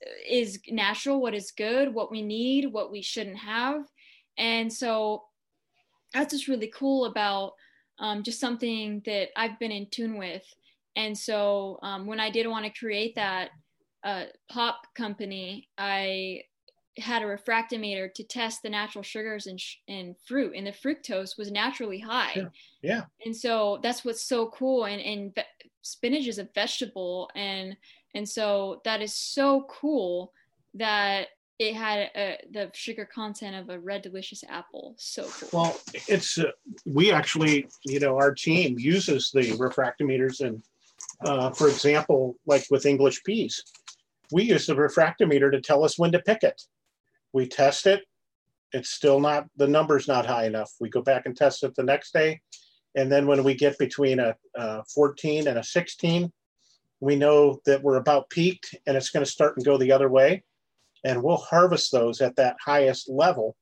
[0.05, 3.81] uh, natural, what is good, what we need, what we shouldn't have.
[4.37, 5.23] And so
[6.13, 7.53] that's just really cool about
[7.99, 10.43] um, just something that I've been in tune with.
[10.95, 13.49] And so um, when I did want to create that
[14.03, 16.41] uh, pop company, I
[16.97, 21.37] had a refractometer to test the natural sugars in, sh- in fruit, and the fructose
[21.37, 22.33] was naturally high.
[22.35, 22.47] Yeah.
[22.81, 23.01] yeah.
[23.25, 24.85] And so that's what's so cool.
[24.85, 27.75] And, and ve- spinach is a vegetable, and
[28.13, 30.31] and so that is so cool
[30.73, 31.27] that
[31.59, 34.93] it had a, the sugar content of a red delicious apple.
[34.97, 35.49] So cool.
[35.53, 36.51] Well, it's uh,
[36.85, 40.61] we actually, you know, our team uses the refractometers, and
[41.25, 43.63] uh, for example, like with English peas,
[44.31, 46.61] we use the refractometer to tell us when to pick it.
[47.35, 48.01] We test it;
[48.71, 50.71] it's still not the number's not high enough.
[50.79, 52.39] We go back and test it the next day,
[52.95, 56.31] and then when we get between a, a 14 and a 16,
[56.99, 60.09] we know that we're about peaked, and it's going to start and go the other
[60.09, 60.43] way
[61.05, 63.55] and we'll harvest those at that highest level.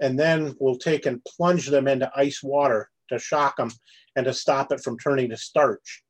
[0.00, 3.70] And then we'll take and plunge them into ice water to shock them
[4.16, 6.02] and to stop it from turning to starch.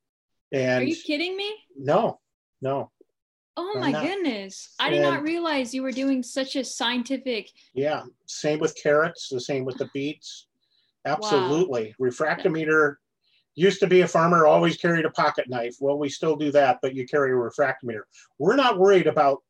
[0.53, 1.55] And Are you kidding me?
[1.77, 2.19] No,
[2.63, 2.91] no.
[3.57, 4.75] Oh my goodness.
[4.81, 7.51] I did not realize you were doing such a scientific.
[7.73, 10.47] Yeah, same with carrots, the same with the beets.
[11.07, 11.95] Absolutely.
[12.01, 12.97] Refractometer
[13.55, 15.77] used to be a farmer always carried a pocket knife.
[15.81, 18.03] Well, we still do that, but you carry a refractometer.
[18.39, 19.43] We're not worried about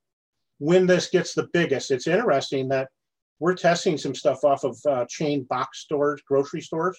[0.59, 1.91] when this gets the biggest.
[1.91, 2.89] It's interesting that
[3.39, 6.99] we're testing some stuff off of uh, chain box stores, grocery stores.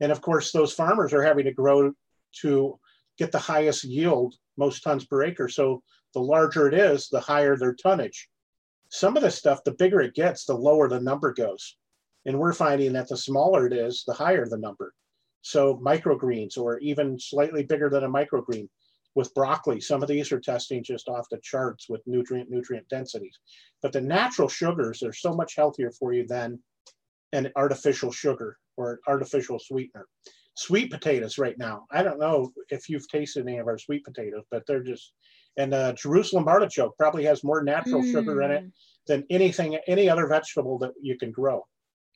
[0.00, 1.92] And of course, those farmers are having to grow
[2.40, 2.78] to
[3.18, 5.48] get the highest yield, most tons per acre.
[5.48, 5.82] So
[6.14, 8.28] the larger it is, the higher their tonnage.
[8.90, 11.76] Some of the stuff, the bigger it gets, the lower the number goes.
[12.26, 14.94] And we're finding that the smaller it is, the higher the number.
[15.40, 18.68] So microgreens, or even slightly bigger than a microgreen,
[19.14, 23.38] with broccoli, some of these are testing just off the charts with nutrient nutrient densities.
[23.82, 26.58] But the natural sugars are so much healthier for you than
[27.32, 30.06] an artificial sugar or an artificial sweetener.
[30.54, 31.86] Sweet potatoes right now.
[31.90, 35.12] I don't know if you've tasted any of our sweet potatoes, but they're just
[35.56, 38.72] and uh, Jerusalem artichoke probably has more natural sugar in it Mm,
[39.06, 41.66] than anything, any other vegetable that you can grow.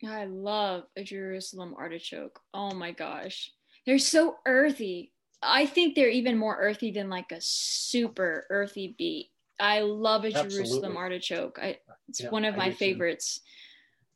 [0.06, 2.38] I love a Jerusalem artichoke.
[2.54, 3.50] Oh my gosh.
[3.84, 5.12] They're so earthy.
[5.42, 9.30] I think they're even more earthy than like a super earthy beet.
[9.58, 11.58] I love a Jerusalem artichoke.
[11.60, 11.78] I,
[12.08, 12.76] it's Yeah, one of I my do too.
[12.78, 13.40] favorites.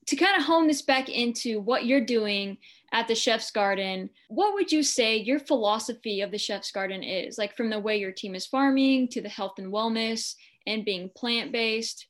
[0.07, 2.59] To kind of hone this back into what you're doing
[2.93, 7.39] at the Chef's Garden, what would you say your philosophy of the Chef's Garden is?
[7.39, 10.35] Like from the way your team is farming to the health and wellness
[10.67, 12.07] and being plant based.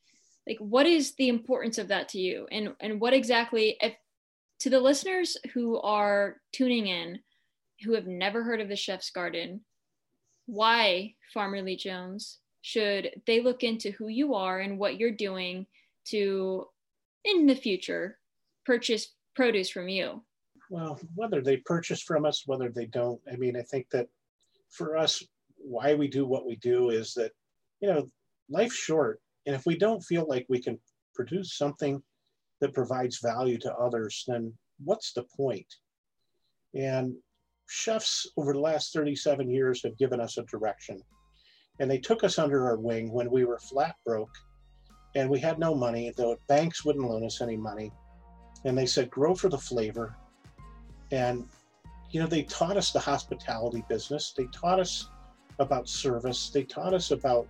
[0.47, 2.47] Like what is the importance of that to you?
[2.51, 3.93] And and what exactly if
[4.59, 7.19] to the listeners who are tuning in
[7.83, 9.61] who have never heard of the Chef's Garden,
[10.45, 15.65] why Farmer Lee Jones should they look into who you are and what you're doing
[16.05, 16.67] to
[17.23, 18.17] in the future
[18.65, 20.23] purchase produce from you?
[20.71, 24.07] Well, whether they purchase from us, whether they don't, I mean, I think that
[24.69, 25.21] for us,
[25.57, 27.33] why we do what we do is that,
[27.81, 28.09] you know,
[28.49, 29.19] life's short.
[29.45, 30.79] And if we don't feel like we can
[31.13, 32.01] produce something
[32.61, 35.67] that provides value to others, then what's the point?
[36.73, 37.15] And
[37.67, 41.01] chefs over the last 37 years have given us a direction.
[41.81, 44.33] And they took us under our wing when we were flat broke
[45.15, 46.13] and we had no money.
[46.15, 47.91] The banks wouldn't loan us any money.
[48.63, 50.15] And they said, grow for the flavor,
[51.11, 51.47] and,
[52.11, 54.33] you know, they taught us the hospitality business.
[54.35, 55.09] They taught us
[55.59, 56.49] about service.
[56.49, 57.47] They taught us about,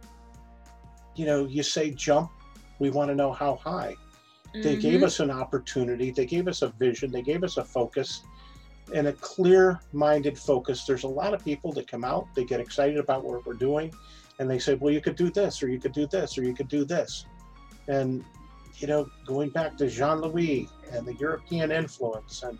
[1.15, 2.31] you know, you say jump,
[2.79, 3.95] we want to know how high.
[4.61, 5.05] They gave Mhm.
[5.05, 6.11] us an opportunity.
[6.11, 7.11] They gave us a vision.
[7.11, 8.23] They gave us a focus
[8.93, 10.85] and a clear minded focus.
[10.85, 13.93] There's a lot of people that come out, they get excited about what we're doing,
[14.39, 16.53] and they say, well, you could do this, or you could do this, or you
[16.53, 17.25] could do this.
[17.87, 18.23] And,
[18.79, 22.57] you know, going back to Jean Louis and the European influence and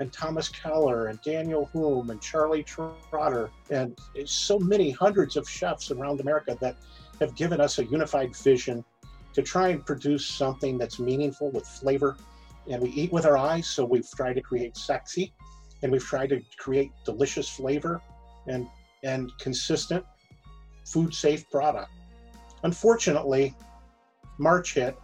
[0.00, 5.90] and Thomas Keller and Daniel Humm and Charlie Trotter and so many hundreds of chefs
[5.90, 6.76] around America that
[7.20, 8.82] have given us a unified vision
[9.34, 12.16] to try and produce something that's meaningful with flavor.
[12.68, 15.34] And we eat with our eyes, so we've tried to create sexy
[15.82, 18.02] and we've tried to create delicious flavor
[18.48, 18.66] and
[19.02, 20.04] and consistent
[20.86, 21.90] food safe product.
[22.64, 23.54] Unfortunately,
[24.38, 24.96] March hit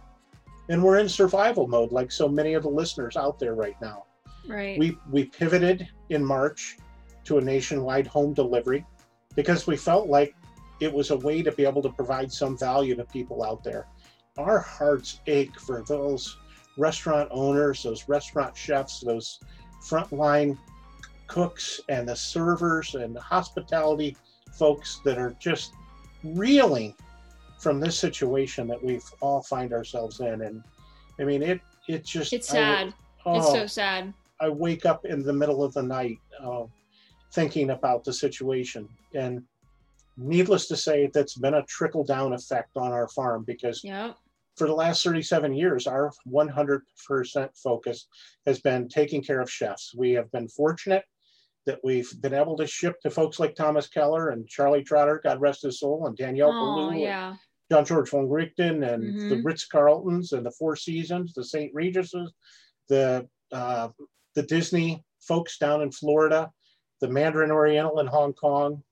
[0.69, 4.06] and we're in survival mode like so many of the listeners out there right now.
[4.47, 4.77] Right.
[4.79, 6.77] We we pivoted in March
[7.25, 8.85] to a nationwide home delivery
[9.35, 10.33] because we felt like
[10.79, 13.87] it was a way to be able to provide some value to people out there.
[14.37, 16.37] Our hearts ache for those
[16.77, 19.39] restaurant owners, those restaurant chefs, those
[19.83, 20.57] frontline
[21.27, 24.15] cooks and the servers and the hospitality
[24.53, 25.73] folks that are just
[26.23, 26.93] reeling
[27.59, 30.41] from this situation that we all find ourselves in.
[30.41, 30.63] And
[31.19, 32.93] I mean, it it just it's would- sad.
[33.25, 34.13] oh, It's so sad.
[34.39, 36.63] I wake up in the middle of the night uh,
[37.33, 38.87] thinking about the situation.
[39.13, 39.43] And
[40.15, 43.83] needless to say, that's been a trickle down effect on our farm because
[44.55, 46.81] for the last 37 years, our 100%
[47.61, 48.07] focus
[48.45, 49.93] has been taking care of chefs.
[49.95, 51.03] We have been fortunate
[51.65, 55.41] that we've been able to ship to folks like Thomas Keller and Charlie Trotter, God
[55.41, 57.35] rest his soul, and Danielle Oh, yeah.
[57.69, 59.43] Jean-Georges Vongerichten, and the Mhm.
[59.43, 61.73] Ritz Carltons, and the Four Seasons, the St.
[61.73, 62.31] Regis's,
[62.87, 63.89] the uh,
[64.37, 66.51] the Disney folks down in Florida,
[67.01, 68.83] the Mandarin Oriental in Hong Kong,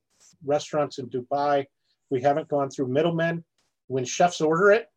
[0.43, 1.66] restaurants in Dubai.
[2.10, 3.43] We haven't gone through middlemen.
[3.86, 4.88] When chefs order it,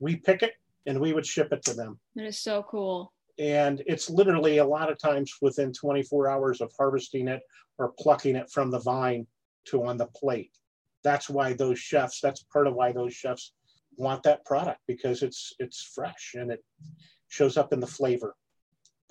[0.00, 0.54] we pick it
[0.86, 2.00] and we would ship it to them.
[2.16, 3.12] That is so cool.
[3.38, 7.42] And it's literally a lot of times within 24 hours of harvesting it
[7.76, 9.26] or plucking it from the vine
[9.66, 10.52] to on the plate.
[11.02, 13.52] That's why those chefs, that's part of why those chefs
[13.98, 16.64] want that product because it's it's fresh and it
[17.28, 18.34] shows up in the flavor.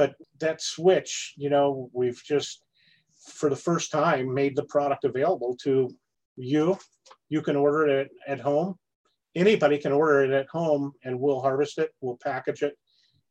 [0.03, 2.61] But that switch, you know, we've just
[3.37, 5.95] for the first time made the product available to
[6.35, 6.77] you.
[7.29, 8.75] You can order it at home.
[9.33, 12.77] Anybody can order it at home and we'll harvest it, we'll package it,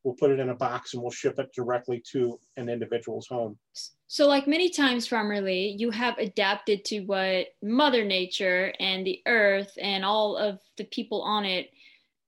[0.02, 3.58] we'll put it in a box and we'll ship it directly to an individual's home.
[4.06, 9.20] So, like many times, Farmer Lee, you have adapted to what Mother Nature and the
[9.26, 11.68] earth and all of the people on it,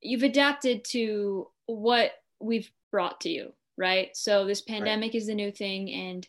[0.02, 4.16] you've adapted to what we've brought to you, right?
[4.16, 6.26] So, this pandemic is the new thing, and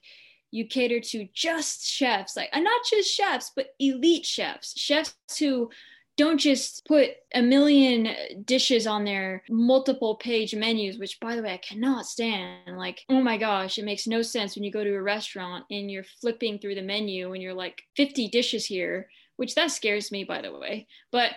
[0.51, 5.69] you cater to just chefs, like, and not just chefs, but elite chefs, chefs who
[6.17, 8.07] don't just put a million
[8.45, 12.77] dishes on their multiple page menus, which by the way, I cannot stand.
[12.77, 15.91] Like, oh my gosh, it makes no sense when you go to a restaurant and
[15.91, 20.23] you're flipping through the menu and you're like 50 dishes here, which that scares me,
[20.23, 20.87] by the way.
[21.11, 21.31] But,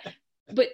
[0.48, 0.68] but,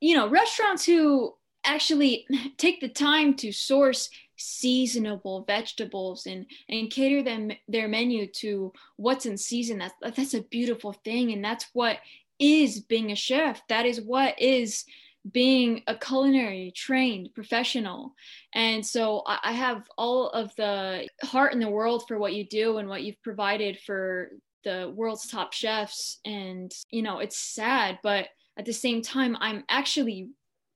[0.00, 1.34] you know, restaurants who
[1.64, 2.26] actually
[2.56, 9.26] take the time to source seasonable vegetables and and cater them their menu to what's
[9.26, 11.98] in season that's that's a beautiful thing and that's what
[12.42, 13.62] is being a chef.
[13.68, 14.84] That is what is
[15.30, 18.14] being a culinary trained professional.
[18.52, 22.78] And so I have all of the heart in the world for what you do
[22.78, 24.30] and what you've provided for
[24.64, 26.18] the world's top chefs.
[26.24, 28.28] And, you know, it's sad, but
[28.58, 30.30] at the same time, I'm actually.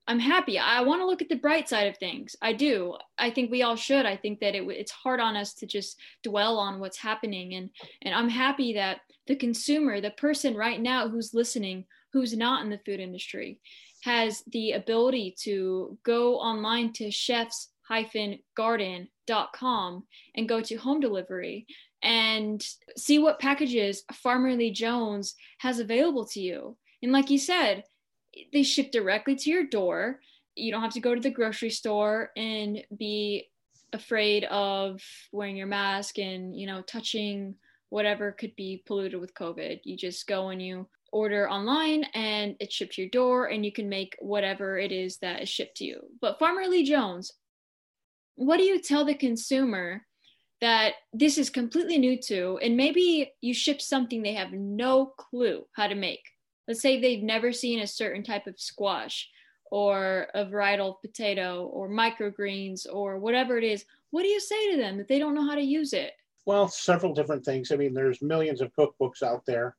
[0.08, 0.58] I'm happy.
[0.58, 2.36] I want to look at the bright side of things.
[2.40, 2.94] I do.
[3.18, 4.06] I think we all should.
[4.06, 7.70] I think that it, it's hard on us to just dwell on what's happening, and
[8.02, 12.70] and I'm happy that the consumer, the person right now who's listening, who's not in
[12.70, 13.58] the food industry,
[14.02, 20.04] has the ability to go online to chefs-garden.com
[20.36, 21.66] and go to home delivery
[22.02, 22.64] and
[22.96, 26.76] see what packages Farmer Lee Jones has available to you.
[27.02, 27.82] And like you said,
[28.52, 30.20] they ship directly to your door.
[30.54, 33.48] You don't have to go to the grocery store and be
[33.92, 35.00] afraid of
[35.32, 37.54] wearing your mask and, you know, touching
[37.90, 39.80] whatever could be polluted with COVID.
[39.84, 43.72] You just go and you order online and it's shipped to your door and you
[43.72, 46.00] can make whatever it is that is shipped to you.
[46.20, 47.32] But Farmer Lee Jones,
[48.34, 50.04] what do you tell the consumer
[50.60, 55.64] that this is completely new to and maybe you ship something they have no clue
[55.74, 56.22] how to make?
[56.68, 59.28] Let's say they've never seen a certain type of squash
[59.70, 63.84] or a varietal potato or microgreens or whatever it is.
[64.10, 66.12] What do you say to them that they don't know how to use it?
[66.44, 67.72] Well, several different things.
[67.72, 69.76] I mean, there's millions of cookbooks out there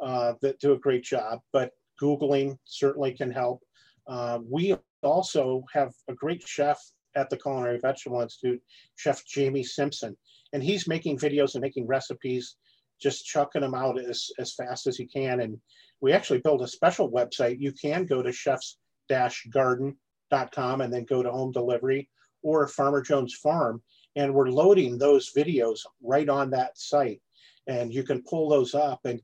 [0.00, 3.62] uh, that do a great job, but Googling certainly can help.
[4.08, 6.80] Uh, we also have a great chef
[7.14, 8.60] at the Culinary Vegetable Institute,
[8.96, 10.16] Chef Jamie Simpson,
[10.52, 12.56] and he's making videos and making recipes,
[13.00, 15.40] just chucking them out as, as fast as he can.
[15.40, 15.58] And
[16.00, 17.58] we actually built a special website.
[17.58, 22.08] You can go to chefs-garden.com and then go to home delivery
[22.42, 23.82] or Farmer Jones Farm
[24.16, 27.20] and we're loading those videos right on that site.
[27.66, 29.20] And you can pull those up and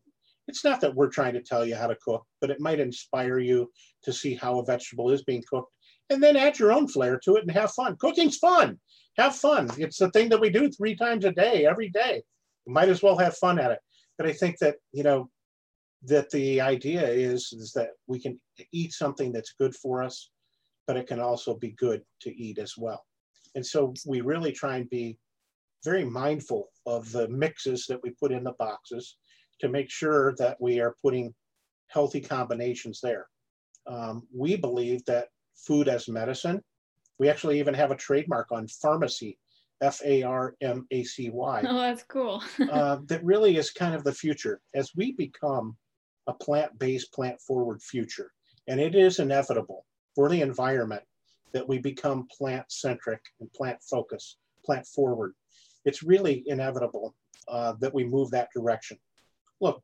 [0.46, 3.38] it's not that we're trying to tell you how to cook but it might inspire
[3.38, 3.70] you
[4.02, 5.70] to see how a vegetable is being cooked
[6.10, 7.96] and then add your own flair to it and have fun.
[7.96, 8.78] Cooking's fun.
[9.16, 9.70] Have fun.
[9.78, 12.22] It's the thing that we do three times a day every day.
[12.66, 13.78] Might as well have fun at it.
[14.16, 15.28] But i think that you know
[16.06, 18.38] that the idea is is that we can
[18.72, 20.30] eat something that's good for us
[20.86, 23.04] but it can also be good to eat as well
[23.54, 25.18] and so we really try and be
[25.84, 29.16] very mindful of the mixes that we put in the boxes
[29.60, 31.32] to make sure that we are putting
[31.88, 33.26] healthy combinations there.
[33.86, 36.60] Um, we believe that food as medicine,
[37.18, 39.38] we actually even have a trademark on pharmacy,
[39.82, 41.62] F A R M A C Y.
[41.68, 42.42] Oh, that's cool.
[42.70, 45.76] uh, that really is kind of the future as we become
[46.26, 48.32] a plant based, plant forward future.
[48.66, 51.02] And it is inevitable for the environment
[51.52, 55.34] that we become plant centric and plant focused, plant forward.
[55.84, 57.14] it's really inevitable
[57.48, 58.98] uh, that we move that direction.
[59.60, 59.82] Look,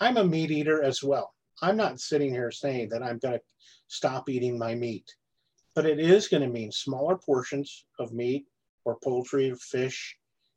[0.00, 1.32] I'm a meat eater as well.
[1.62, 3.44] I'm not sitting here saying that I'm going to
[3.86, 5.14] stop eating my meat,
[5.74, 8.46] but it is going to mean smaller portions of meat
[8.84, 10.16] or poultry or fish,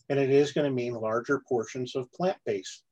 [0.09, 2.83] and it is going to mean larger portions of plant based.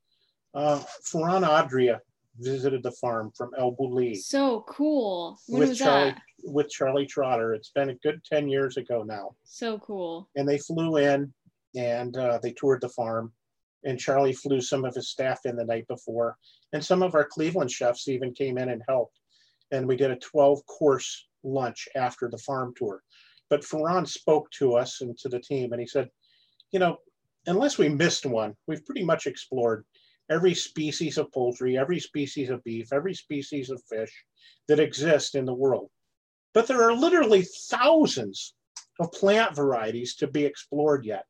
[0.53, 2.01] Uh, Ferran Adria
[2.39, 4.15] visited the farm from El Bulli.
[4.17, 5.39] So cool.
[5.47, 6.21] When with was Charlie that?
[6.43, 7.53] with Charlie Trotter.
[7.53, 9.35] It's been a good 10 years ago now.
[9.43, 10.29] So cool.
[10.35, 11.33] And they flew in
[11.75, 13.31] and uh, they toured the farm.
[13.83, 16.37] And Charlie flew some of his staff in the night before.
[16.73, 19.17] And some of our Cleveland chefs even came in and helped.
[19.71, 23.01] And we did a 12 course lunch after the farm tour.
[23.49, 26.09] But Ferran spoke to us and to the team, and he said,
[26.71, 26.97] You know,
[27.47, 29.85] unless we missed one, we've pretty much explored
[30.29, 34.11] every species of poultry, every species of beef, every species of fish
[34.67, 35.89] that exist in the world.
[36.53, 38.53] But there are literally thousands
[38.99, 41.25] of plant varieties to be explored yet.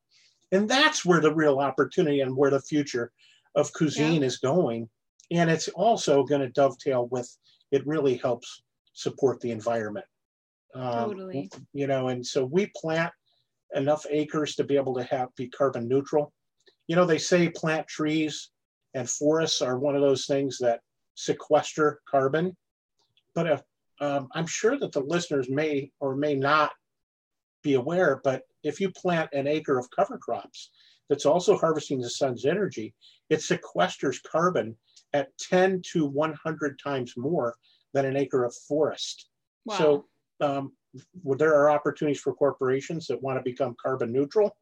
[0.52, 3.12] And that's where the real opportunity and where the future
[3.56, 4.90] of cuisine is going.
[5.32, 7.30] And it's also going to dovetail with
[7.72, 10.06] it really helps support the environment.
[10.74, 11.50] Um, Totally.
[11.74, 13.12] You know, and so we plant
[13.76, 16.34] enough acres to be able to have be carbon neutral.
[16.88, 18.50] You know, they say plant trees
[18.94, 20.82] and forests are one of those things that
[21.16, 22.56] sequester carbon.
[23.36, 23.62] But if,
[24.00, 26.72] um, I'm sure that the listeners may or may not
[27.62, 30.72] be aware, but if you plant an acre of cover crops
[31.10, 32.94] that's also harvesting the sun's energy,
[33.30, 34.76] it sequesters carbon
[35.14, 37.56] at 10 to 100 times more
[37.94, 39.28] than an acre of forest.
[39.66, 39.78] Wow.
[39.78, 40.06] So
[40.42, 40.72] um,
[41.22, 44.56] where there are opportunities for corporations that want to become carbon neutral.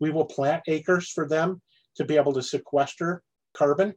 [0.00, 1.60] We will plant acres for them
[1.96, 3.22] to be able to sequester
[3.56, 3.94] carbon.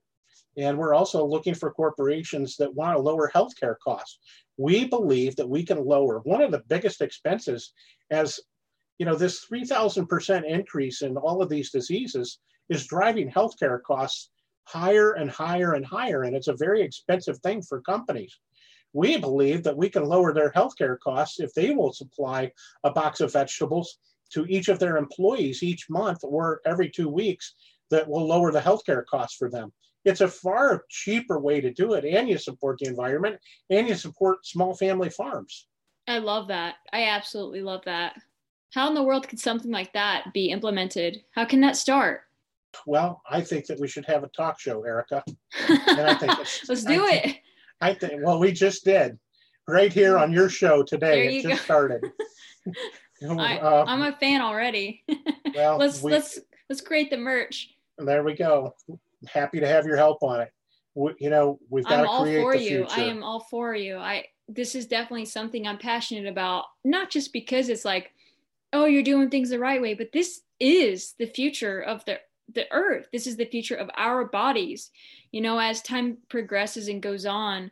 [0.57, 4.19] And we're also looking for corporations that want to lower healthcare costs.
[4.57, 7.73] We believe that we can lower one of the biggest expenses
[8.09, 8.39] as
[9.01, 12.37] you know, this 3,000% increase in all of these diseases
[12.69, 14.29] is driving healthcare costs
[14.65, 16.21] higher and higher and higher.
[16.21, 18.37] And it's a very expensive thing for companies.
[18.93, 22.51] We believe that we can lower their healthcare costs if they will supply
[22.83, 23.97] a box of vegetables
[24.33, 27.55] to each of their employees each month or every two weeks
[27.91, 29.71] that will lower the healthcare costs for them.
[30.03, 33.37] It's a far cheaper way to do it, and you support the environment
[33.69, 35.67] and you support small family farms.
[36.07, 36.75] I love that.
[36.91, 38.19] I absolutely love that.
[38.73, 41.23] How in the world could something like that be implemented?
[41.35, 42.21] How can that start?
[42.87, 45.23] Well, I think that we should have a talk show, Erika.
[45.67, 46.31] And I think
[46.69, 47.37] Let's do I it.
[47.81, 49.19] I think, well, we just did
[49.67, 51.33] right here on your show today.
[51.33, 51.63] you It just go.
[51.65, 52.01] started.
[53.29, 55.03] I, Uh, I'm a fan already.
[55.53, 56.39] well, let's we- let's
[56.69, 57.75] let's create the merch.
[58.05, 58.75] There we go.
[59.27, 60.51] Happy to have your help on it.
[60.95, 62.69] We, you know, we've got I'm to all for the you.
[62.85, 63.01] future.
[63.01, 63.97] I am all for you.
[63.97, 68.11] I this is definitely something I'm passionate about, not just because it's like,
[68.73, 72.19] oh, you're doing things the right way, but this is the future of the
[72.53, 73.07] the earth.
[73.13, 74.91] This is the future of our bodies.
[75.31, 77.71] You know, as time progresses and goes on,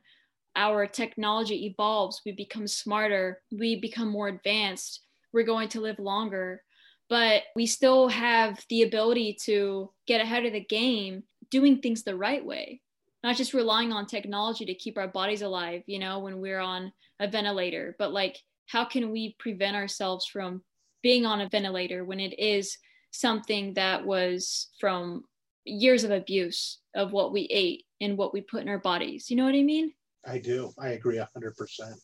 [0.55, 5.01] our technology evolves, we become smarter, we become more advanced,
[5.33, 6.63] we're going to live longer.
[7.09, 12.15] But we still have the ability to get ahead of the game doing things the
[12.15, 12.81] right way
[13.23, 16.91] not just relying on technology to keep our bodies alive, you know, when we're on
[17.19, 18.37] a ventilator, but like,
[18.67, 20.61] how can we prevent ourselves from
[21.01, 22.77] being on a ventilator when it is
[23.11, 25.23] something that was from
[25.65, 29.29] years of abuse of what we ate and what we put in our bodies?
[29.29, 29.91] You know what I mean?
[30.25, 30.71] I do.
[30.77, 31.99] I agree a hundred percent.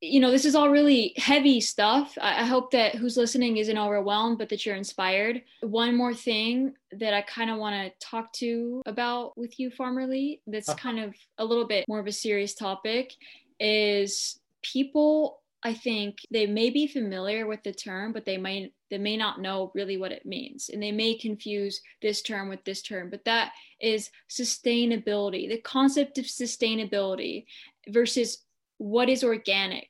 [0.00, 2.16] You know, this is all really heavy stuff.
[2.20, 5.42] I, I hope that who's listening isn't overwhelmed, but that you're inspired.
[5.62, 10.06] One more thing that I kind of want to talk to about with you, Farmer
[10.06, 13.12] Lee, that's kind of a little bit more of a serious topic
[13.58, 18.98] is people I think they may be familiar with the term, but they may they
[18.98, 22.80] may not know really what it means, and they may confuse this term with this
[22.80, 23.10] term.
[23.10, 27.46] But that is sustainability, the concept of sustainability
[27.88, 28.44] versus
[28.78, 29.88] what is organic.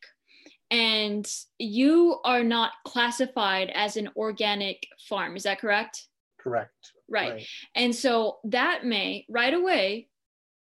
[0.70, 1.26] And
[1.58, 6.08] you are not classified as an organic farm, is that correct?
[6.38, 6.92] Correct.
[7.08, 7.46] Right.
[7.74, 10.08] And so that may right away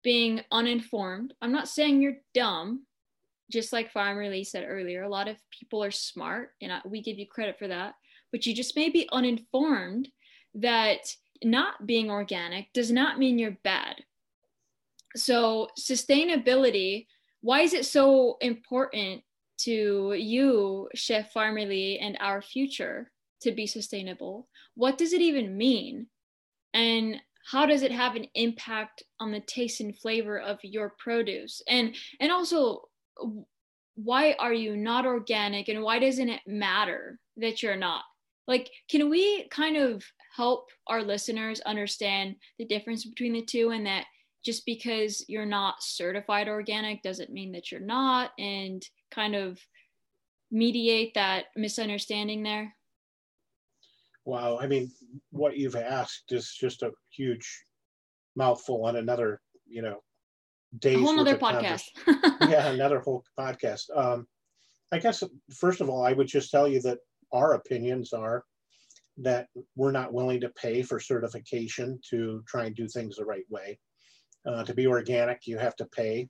[0.04, 1.34] being uninformed.
[1.42, 2.84] I'm not saying you're dumb,
[3.50, 5.02] just like Farmer Lee said earlier.
[5.02, 7.94] A lot of people are smart, and I, we give you credit for that.
[8.30, 10.08] But you just may be uninformed
[10.54, 11.00] that
[11.42, 13.96] not being organic does not mean you're bad.
[15.16, 17.06] So, sustainability,
[17.46, 19.22] why is it so important
[19.58, 23.08] to you, Chef Farmer Lee, and our future
[23.42, 24.48] to be sustainable?
[24.74, 26.08] What does it even mean?
[26.74, 31.62] And how does it have an impact on the taste and flavor of your produce?
[31.68, 32.88] And and also
[33.94, 38.02] why are you not organic and why doesn't it matter that you're not?
[38.48, 40.04] like can we kind of
[40.34, 44.04] help our listeners understand the difference between the two and that
[44.46, 49.58] just because you're not certified organic doesn't mean that you're not and kind of
[50.52, 52.72] mediate that misunderstanding there?
[54.24, 54.90] Wow i mean
[55.30, 57.64] what you've asked is just a huge
[58.34, 60.02] mouthful on another you know
[60.78, 61.84] days a whole other podcast.
[62.50, 63.84] Yeah another whole podcast.
[63.94, 64.26] Um
[64.92, 65.22] i guess
[65.54, 66.98] first of all i would just tell you that
[67.32, 68.44] our opinions are
[69.18, 73.46] that we're not willing to pay for certification to try and do things the right
[73.48, 73.78] way.
[74.46, 76.28] Uh, to be organic, you have to pay.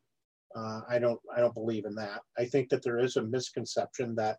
[0.54, 1.20] Uh, I don't.
[1.36, 2.22] I don't believe in that.
[2.38, 4.38] I think that there is a misconception that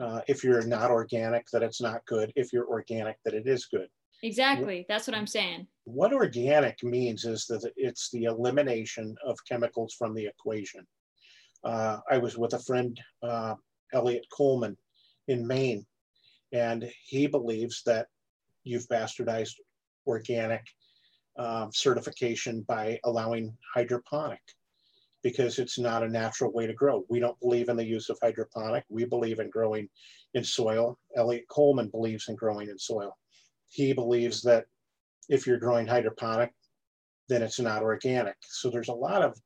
[0.00, 2.32] uh, if you're not organic, that it's not good.
[2.36, 3.88] If you're organic, that it is good.
[4.22, 4.86] Exactly.
[4.88, 5.66] That's what I'm saying.
[5.84, 10.86] What organic means is that it's the elimination of chemicals from the equation.
[11.64, 13.54] Uh, I was with a friend, uh,
[13.92, 14.76] Eliot Coleman,
[15.28, 15.84] in Maine,
[16.52, 18.06] and he believes that
[18.64, 19.54] you've bastardized
[20.06, 20.64] organic
[21.38, 24.40] um, certification by allowing hydroponic
[25.22, 27.04] because it's not a natural way to grow.
[27.08, 28.84] We don't believe in the use of hydroponic.
[28.88, 29.88] We believe in growing
[30.34, 30.98] in soil.
[31.16, 33.16] Eliot Coleman believes in growing in soil.
[33.68, 34.66] He believes that
[35.28, 36.52] if you're growing hydroponic,
[37.28, 38.36] then it's not organic.
[38.42, 39.36] So there's a lot of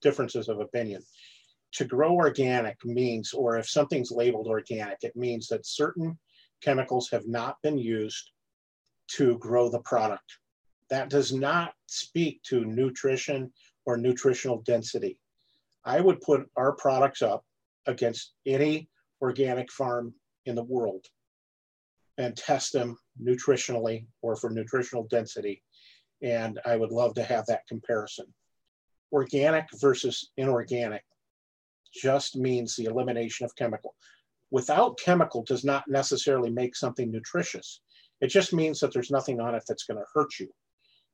[0.00, 1.02] differences of opinion
[1.72, 6.18] to grow organic means, or if something's labeled organic, it means that certain
[6.62, 8.30] chemicals have not been used
[9.08, 10.38] to grow the product.
[10.92, 13.50] That does not speak to nutrition
[13.86, 15.18] or nutritional density.
[15.86, 17.46] I would put our products up
[17.86, 18.90] against any
[19.22, 20.12] organic farm
[20.44, 21.06] in the world
[22.18, 25.62] and test them nutritionally or for nutritional density.
[26.20, 28.26] And I would love to have that comparison.
[29.12, 31.04] Organic versus inorganic
[31.94, 33.94] just means the elimination of chemical.
[34.50, 37.80] Without chemical does not necessarily make something nutritious.
[38.20, 40.52] It just means that there's nothing on it that's going to hurt you.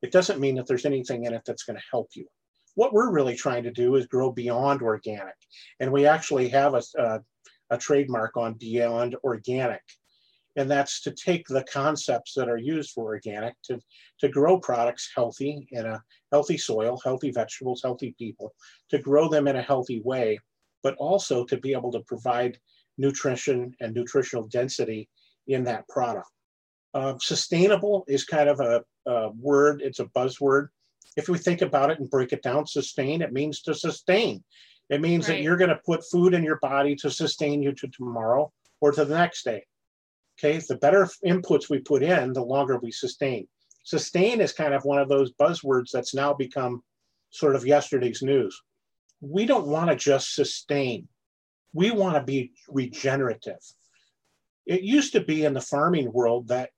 [0.02, 2.26] It doesn't mean that there's anything in it that's going to help you.
[2.74, 5.34] What we're really trying to do is grow beyond organic.
[5.80, 7.20] And we actually have a, a,
[7.70, 9.82] a trademark on beyond organic.
[10.56, 13.80] And that's to take the concepts that are used for organic to,
[14.20, 16.02] to grow products healthy in a
[16.32, 18.54] healthy soil, healthy vegetables, healthy people,
[18.90, 20.38] to grow them in a healthy way
[20.82, 22.58] but also to be able to provide
[22.96, 25.08] nutrition and nutritional density
[25.46, 26.28] in that product.
[26.94, 30.68] Uh, sustainable is kind of a, a, word, it's a buzzword.
[31.16, 34.44] If we think about it and break it down, sustain, it means to sustain.
[34.90, 35.36] It means right.
[35.36, 38.92] that you're going to put food in your body to sustain you to tomorrow or
[38.92, 39.64] to the next day.
[40.38, 43.48] Okay, the better inputs we put in, the longer we sustain.
[43.82, 46.82] Sustain is kind of one of those buzzwords that's now become
[47.30, 48.62] sort of yesterday's news
[49.20, 51.08] we don't want to just sustain.
[51.72, 53.60] We want to be regenerative.
[54.66, 56.70] It used to be in the farming world that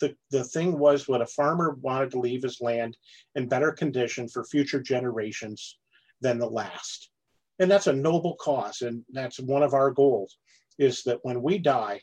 [0.00, 2.96] the, the thing was what a farmer wanted to leave his land
[3.34, 5.78] in better condition for future generations
[6.20, 7.10] than the last.
[7.58, 8.82] And that's a noble cause.
[8.82, 10.38] And that's one of our goals
[10.78, 12.00] is that when we die,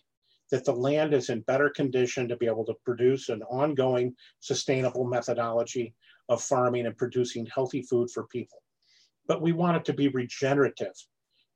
[0.51, 5.05] that the land is in better condition to be able to produce an ongoing sustainable
[5.05, 5.93] methodology
[6.29, 8.59] of farming and producing healthy food for people
[9.27, 10.93] but we want it to be regenerative,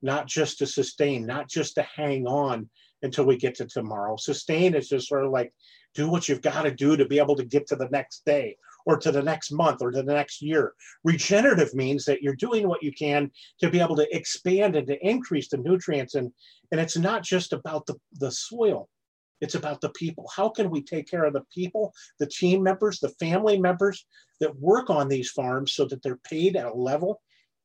[0.02, 2.70] not just to sustain, not just to hang on
[3.02, 4.16] until we get to tomorrow.
[4.18, 5.54] Sustain is just sort of like
[5.98, 8.56] do what you've got to do to be able to get to the next day
[8.86, 10.74] or to the next month or to the next year.
[11.04, 15.06] Regenerative means that you're doing what you can to be able to expand and to
[15.06, 16.14] increase the nutrients.
[16.14, 16.32] And,
[16.72, 18.88] and it's not just about the, the soil,
[19.42, 20.30] it's about the people.
[20.36, 24.06] How can we take care of the people, the team members, the family members
[24.40, 27.22] that work on these farms so that they're paid at a level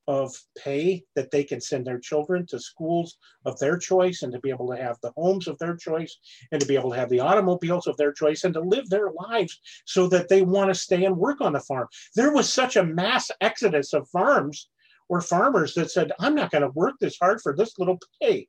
[0.07, 4.39] of pay that they can send their children to schools of their choice and to
[4.39, 6.17] be able to have the homes of their choice
[6.51, 9.11] and to be able to have the automobiles of their choice and to live their
[9.11, 11.87] lives so that they want to stay and work on the farm.
[12.15, 14.69] There was such a mass exodus of farms
[15.07, 18.47] or farmers that said, I'm not going to work this hard for this little pay.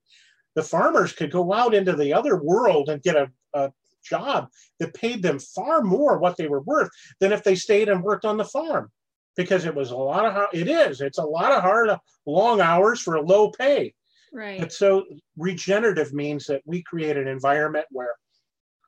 [0.54, 3.72] The farmers could go out into the other world and get a, a
[4.04, 4.48] job
[4.78, 6.90] that paid them far more what they were worth
[7.20, 8.90] than if they stayed and worked on the farm
[9.36, 11.90] because it was a lot of it is it's a lot of hard
[12.26, 13.94] long hours for a low pay.
[14.32, 14.58] Right.
[14.58, 15.04] But so
[15.36, 18.14] regenerative means that we create an environment where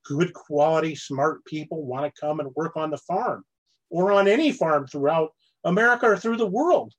[0.05, 3.45] good quality smart people want to come and work on the farm
[3.91, 5.31] or on any farm throughout
[5.65, 6.93] america or through the world.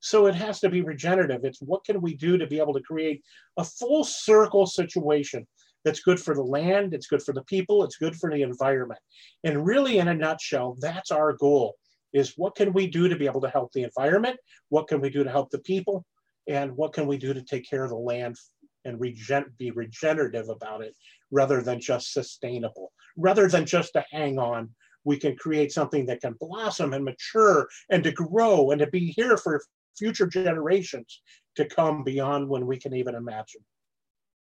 [0.00, 1.44] So it has to be regenerative.
[1.44, 3.22] It's what can we do to be able to create
[3.56, 5.46] a full circle situation
[5.82, 9.00] that's good for the land it's good for the people it's good for the environment.
[9.44, 11.76] And really in a nutshell that's our goal
[12.14, 14.38] is what can we do to be able to help the environment?
[14.70, 16.06] What can we do to help the people?
[16.48, 18.36] And what can we do to take care of the land
[18.84, 20.94] and regen- be regenerative about it
[21.30, 24.70] rather than just sustainable, rather than just to hang on.
[25.04, 29.12] We can create something that can blossom and mature and to grow and to be
[29.16, 29.62] here for
[29.98, 31.20] future generations
[31.56, 33.60] to come beyond when we can even imagine.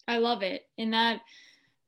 [0.07, 0.63] I love it.
[0.79, 1.21] And that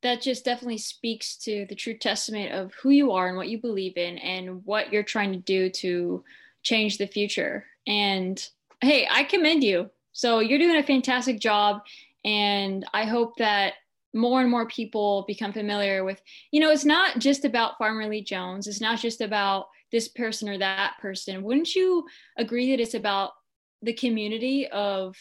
[0.04, 3.58] that just definitely speaks to the true testament of who you are and what you
[3.58, 6.22] believe in and what you're trying to do to
[6.62, 7.64] change the future.
[7.86, 8.46] And
[8.82, 9.90] hey, I commend you.
[10.12, 11.80] So you're doing a fantastic job.
[12.22, 13.74] And I hope that
[14.12, 16.20] more and more people become familiar with,
[16.50, 18.66] you know, it's not just about Farmer Lee Jones.
[18.66, 21.42] It's not just about this person or that person.
[21.42, 22.04] Wouldn't you
[22.36, 23.32] agree that it's about
[23.80, 25.16] the community of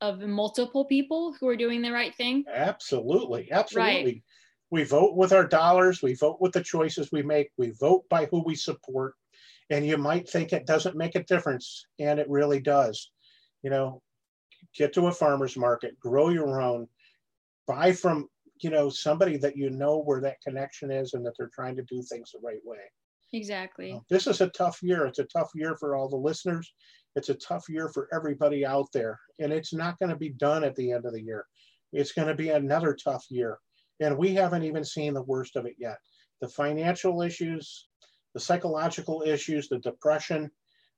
[0.00, 2.44] of multiple people who are doing the right thing?
[2.52, 3.48] Absolutely.
[3.50, 4.04] Absolutely.
[4.04, 4.22] Right.
[4.70, 8.26] We vote with our dollars, we vote with the choices we make, we vote by
[8.26, 9.14] who we support.
[9.70, 13.10] And you might think it doesn't make a difference, and it really does.
[13.62, 14.02] You know,
[14.76, 16.86] get to a farmer's market, grow your own,
[17.66, 18.28] buy from,
[18.60, 21.82] you know, somebody that you know where that connection is and that they're trying to
[21.82, 22.78] do things the right way.
[23.32, 23.92] Exactly.
[23.92, 25.06] Uh, this is a tough year.
[25.06, 26.72] It's a tough year for all the listeners.
[27.16, 29.18] It's a tough year for everybody out there.
[29.38, 31.46] And it's not going to be done at the end of the year.
[31.92, 33.58] It's going to be another tough year.
[34.00, 35.96] And we haven't even seen the worst of it yet.
[36.42, 37.88] The financial issues,
[38.34, 40.50] the psychological issues, the depression,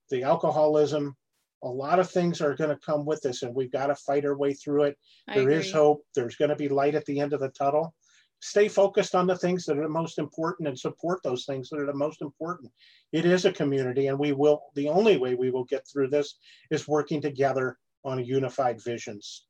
[0.09, 1.15] the alcoholism,
[1.63, 4.25] a lot of things are going to come with this, and we've got to fight
[4.25, 4.97] our way through it.
[5.27, 5.55] I there agree.
[5.55, 6.03] is hope.
[6.15, 7.93] There's going to be light at the end of the tunnel
[8.39, 11.79] stay focused on the things that are the most important and support those things that
[11.79, 12.71] are the most important.
[13.11, 16.35] It is a community, and we will, the only way we will get through this
[16.71, 19.45] is working together on unified visions.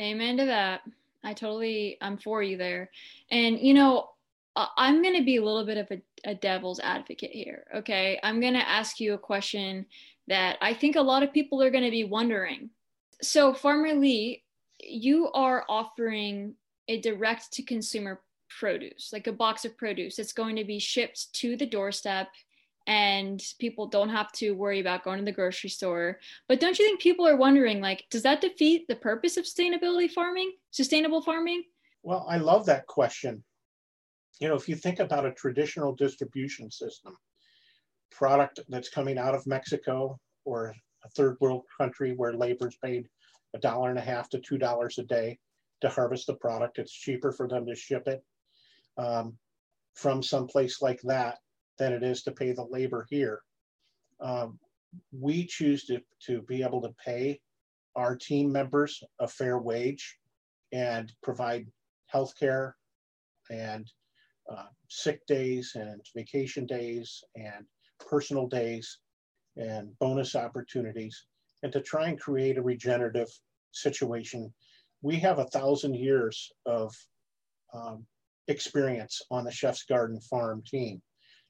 [0.00, 0.82] Amen to that.
[1.24, 2.90] I totally, I'm for you there.
[3.30, 4.10] And, you know,
[4.54, 7.64] I'm going to be a little bit of a, a devil's advocate here.
[7.76, 8.18] Okay.
[8.22, 9.86] I'm going to ask you a question
[10.26, 12.70] that I think a lot of people are going to be wondering.
[13.22, 14.44] So, Farmer Lee,
[14.80, 16.54] you are offering
[16.88, 18.20] a direct to consumer
[18.58, 20.18] produce, like a box of produce.
[20.18, 22.28] It's going to be shipped to the doorstep
[22.88, 26.18] and people don't have to worry about going to the grocery store.
[26.48, 30.10] But don't you think people are wondering like does that defeat the purpose of sustainability
[30.10, 30.52] farming?
[30.70, 31.64] Sustainable farming?
[32.02, 33.44] Well, I love that question.
[34.40, 37.14] You know, if you think about a traditional distribution system,
[38.10, 40.74] product that's coming out of Mexico or
[41.04, 43.06] a third world country where labor is paid
[43.54, 45.38] a dollar and a half to two dollars a day,
[45.80, 46.78] to harvest the product.
[46.78, 48.24] It's cheaper for them to ship it
[48.96, 49.36] um,
[49.94, 51.38] from some place like that
[51.78, 53.40] than it is to pay the labor here.
[54.20, 54.58] Um,
[55.12, 57.40] we choose to, to be able to pay
[57.94, 60.18] our team members a fair wage
[60.72, 61.66] and provide
[62.06, 62.76] health care
[63.50, 63.90] and
[64.50, 67.64] uh, sick days and vacation days and
[68.08, 68.98] personal days
[69.56, 71.26] and bonus opportunities
[71.62, 73.28] and to try and create a regenerative
[73.72, 74.52] situation
[75.02, 76.94] we have a thousand years of
[77.74, 78.06] um,
[78.48, 81.00] experience on the Chef's Garden farm team.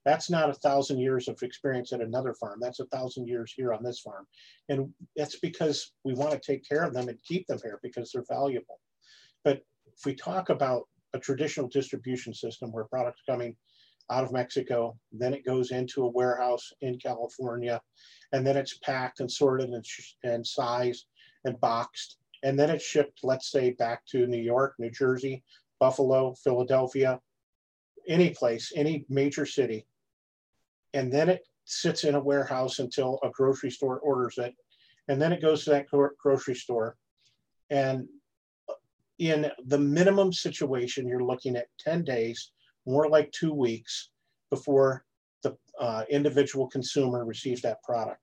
[0.04, 2.60] That's not a thousand years of experience at another farm.
[2.60, 4.26] That's a thousand years here on this farm.
[4.68, 8.10] And that's because we want to take care of them and keep them here because
[8.10, 8.80] they're valuable.
[9.44, 10.84] But if we talk about
[11.14, 13.56] a traditional distribution system where products coming
[14.10, 17.80] out of Mexico, then it goes into a warehouse in California,
[18.32, 19.84] and then it's packed and sorted and,
[20.22, 21.06] and sized
[21.44, 25.42] and boxed and then it's shipped, let's say, back to New York, New Jersey,
[25.80, 27.20] Buffalo, Philadelphia,
[28.06, 29.86] any place, any major city.
[30.94, 34.54] And then it sits in a warehouse until a grocery store orders it.
[35.08, 35.86] And then it goes to that
[36.18, 36.96] grocery store.
[37.70, 38.06] And
[39.18, 42.52] in the minimum situation, you're looking at 10 days,
[42.86, 44.10] more like two weeks
[44.50, 45.04] before
[45.42, 48.20] the uh, individual consumer receives that product.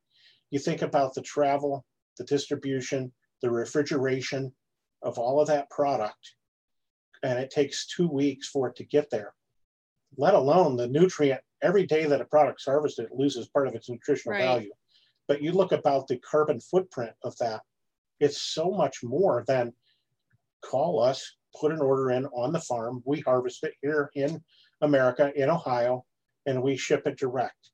[0.52, 1.86] You think about the travel,
[2.18, 4.53] the distribution, the refrigeration
[5.02, 6.36] of all of that product,
[7.24, 9.34] and it takes two weeks for it to get there,
[10.18, 11.41] let alone the nutrient.
[11.62, 14.44] Every day that a product's harvested, it loses part of its nutritional right.
[14.44, 14.72] value.
[15.28, 17.62] But you look about the carbon footprint of that,
[18.20, 19.74] it's so much more than
[20.64, 23.02] call us, put an order in on the farm.
[23.06, 24.41] We harvest it here in
[24.82, 26.06] America, in Ohio,
[26.45, 27.72] and we ship it direct.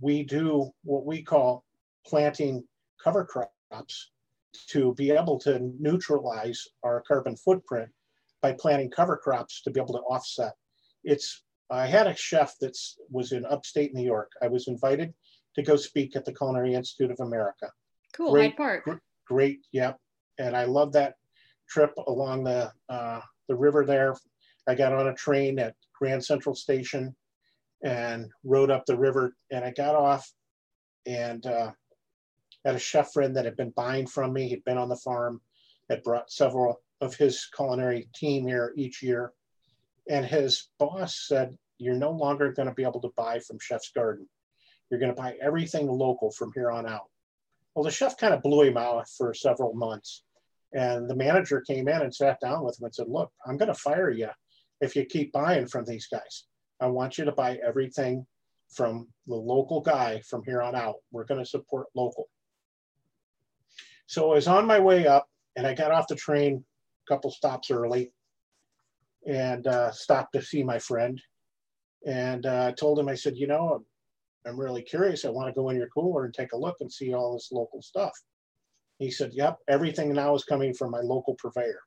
[0.00, 1.64] We do what we call
[2.06, 2.64] planting
[3.02, 4.10] cover crops
[4.66, 7.88] to be able to neutralize our carbon footprint
[8.42, 10.54] by planting cover crops to be able to offset.
[11.04, 12.76] It's I had a chef that
[13.10, 14.30] was in upstate New York.
[14.40, 15.12] I was invited
[15.56, 17.70] to go speak at the Culinary Institute of America.
[18.14, 18.84] Cool, great, Hyde Park.
[18.84, 18.94] Gr-
[19.26, 19.98] great, yep.
[20.38, 21.14] And I love that
[21.68, 24.14] trip along the uh, the river there.
[24.68, 27.14] I got on a train at Grand Central Station
[27.84, 30.30] and rode up the river, and I got off
[31.06, 31.70] and uh,
[32.66, 34.48] had a chef friend that had been buying from me.
[34.48, 35.40] He'd been on the farm,
[35.88, 39.32] had brought several of his culinary team here each year.
[40.10, 43.92] And his boss said, You're no longer going to be able to buy from Chef's
[43.92, 44.28] Garden.
[44.90, 47.08] You're going to buy everything local from here on out.
[47.74, 50.24] Well, the chef kind of blew him out for several months.
[50.72, 53.72] And the manager came in and sat down with him and said, Look, I'm going
[53.72, 54.30] to fire you
[54.80, 56.46] if you keep buying from these guys.
[56.80, 58.26] I want you to buy everything
[58.70, 60.96] from the local guy from here on out.
[61.12, 62.28] We're going to support local.
[64.06, 66.64] So I was on my way up and I got off the train
[67.06, 68.12] a couple stops early
[69.26, 71.20] and uh, stopped to see my friend.
[72.06, 73.84] And uh, I told him, I said, you know, I'm,
[74.46, 75.24] I'm really curious.
[75.24, 77.50] I want to go in your cooler and take a look and see all this
[77.50, 78.12] local stuff.
[78.98, 81.80] He said, yep, everything now is coming from my local purveyor.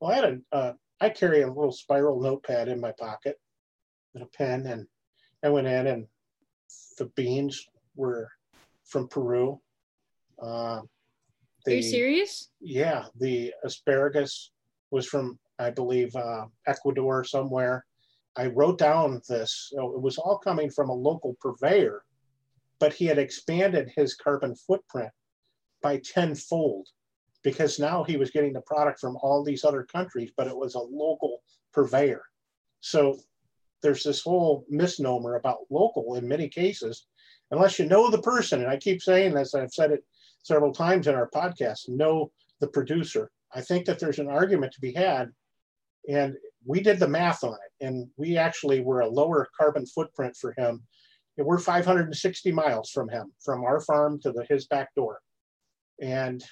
[0.00, 3.38] Well, I had a, uh, I carry a little spiral notepad in my pocket
[4.14, 4.86] and a pen, and
[5.44, 6.06] I went in and
[6.98, 7.66] the beans
[7.96, 8.30] were
[8.84, 9.60] from Peru.
[11.64, 12.50] The, Are you serious?
[12.60, 14.50] Yeah, the asparagus
[14.90, 17.84] was from, I believe, uh, Ecuador somewhere.
[18.36, 19.72] I wrote down this.
[19.72, 22.04] It was all coming from a local purveyor,
[22.78, 25.10] but he had expanded his carbon footprint
[25.82, 26.88] by tenfold
[27.42, 30.74] because now he was getting the product from all these other countries, but it was
[30.74, 31.42] a local
[31.72, 32.22] purveyor.
[32.80, 33.18] So
[33.82, 37.06] there's this whole misnomer about local in many cases,
[37.50, 38.60] unless you know the person.
[38.60, 40.04] And I keep saying this, I've said it
[40.42, 42.30] several times in our podcast know
[42.60, 43.30] the producer.
[43.54, 45.30] I think that there's an argument to be had.
[46.08, 50.36] And we did the math on it, and we actually were a lower carbon footprint
[50.36, 50.82] for him.
[51.36, 55.20] And we're 560 miles from him, from our farm to the, his back door.
[56.00, 56.42] And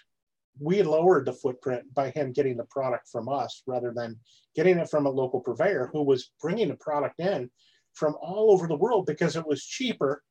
[0.60, 4.19] we lowered the footprint by him getting the product from us rather than
[4.55, 7.51] getting it from a local purveyor who was bringing the product in
[7.94, 10.23] from all over the world because it was cheaper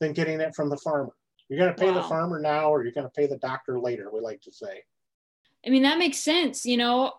[0.00, 1.12] than getting it from the farmer.
[1.48, 2.02] You're going to pay wow.
[2.02, 4.82] the farmer now or you're going to pay the doctor later, we like to say.
[5.66, 6.64] I mean, that makes sense.
[6.64, 7.12] You know,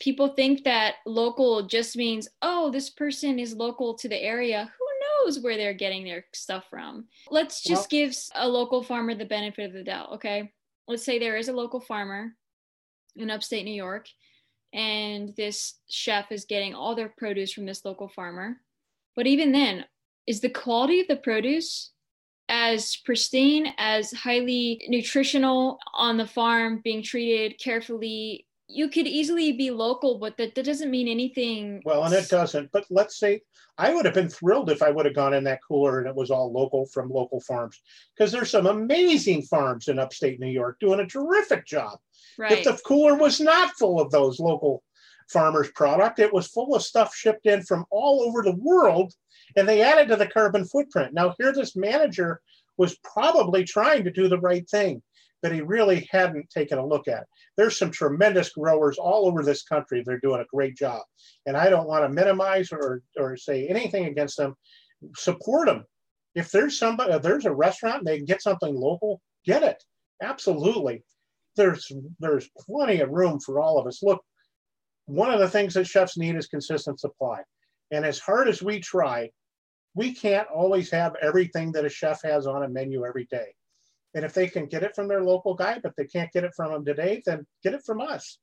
[0.00, 4.70] people think that local just means, oh, this person is local to the area.
[4.78, 7.06] Who knows where they're getting their stuff from?
[7.30, 10.52] Let's just well, give a local farmer the benefit of the doubt, okay?
[10.90, 12.34] let's say there is a local farmer
[13.16, 14.08] in upstate New York,
[14.72, 18.56] and this chef is getting all their produce from this local farmer.
[19.14, 19.84] But even then,
[20.26, 21.92] is the quality of the produce
[22.50, 28.46] as pristine, as highly nutritional on the farm, being treated carefully?
[28.68, 31.82] You could easily be local, but that, that doesn't mean anything.
[31.84, 32.70] Well, and it doesn't.
[32.72, 33.40] But let's say
[33.78, 36.14] I would have been thrilled if I would have gone in that cooler and it
[36.14, 37.80] was all local from local farms
[38.14, 41.98] because there's some amazing farms in upstate New York doing a terrific job.
[42.38, 42.52] Right.
[42.52, 44.82] If the cooler was not full of those local
[45.30, 49.14] farmers' product, it was full of stuff shipped in from all over the world
[49.56, 51.12] and they added to the carbon footprint.
[51.12, 52.40] Now, here, this manager
[52.76, 55.02] was probably trying to do the right thing
[55.42, 57.22] but he really hadn't taken a look at.
[57.22, 57.28] it.
[57.56, 60.02] There's some tremendous growers all over this country.
[60.04, 61.02] They're doing a great job.
[61.46, 64.54] And I don't want to minimize or, or say anything against them.
[65.16, 65.84] Support them.
[66.34, 69.82] If there's somebody, if there's a restaurant and they can get something local, get it.
[70.22, 71.02] Absolutely.
[71.56, 71.90] There's
[72.20, 74.02] there's plenty of room for all of us.
[74.02, 74.22] Look,
[75.06, 77.40] one of the things that chefs need is consistent supply.
[77.90, 79.30] And as hard as we try,
[79.94, 83.54] we can't always have everything that a chef has on a menu every day.
[84.14, 86.54] And if they can get it from their local guy, but they can't get it
[86.54, 88.38] from them today, then get it from us.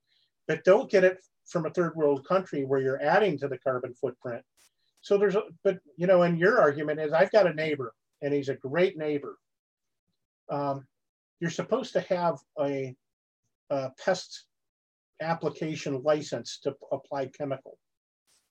[0.47, 3.93] But don't get it from a third world country where you're adding to the carbon
[3.93, 4.43] footprint.
[5.01, 8.33] So there's, a, but you know, and your argument is I've got a neighbor and
[8.33, 9.37] he's a great neighbor.
[10.49, 10.85] Um,
[11.39, 12.95] you're supposed to have a,
[13.69, 14.45] a pest
[15.21, 17.77] application license to apply chemical.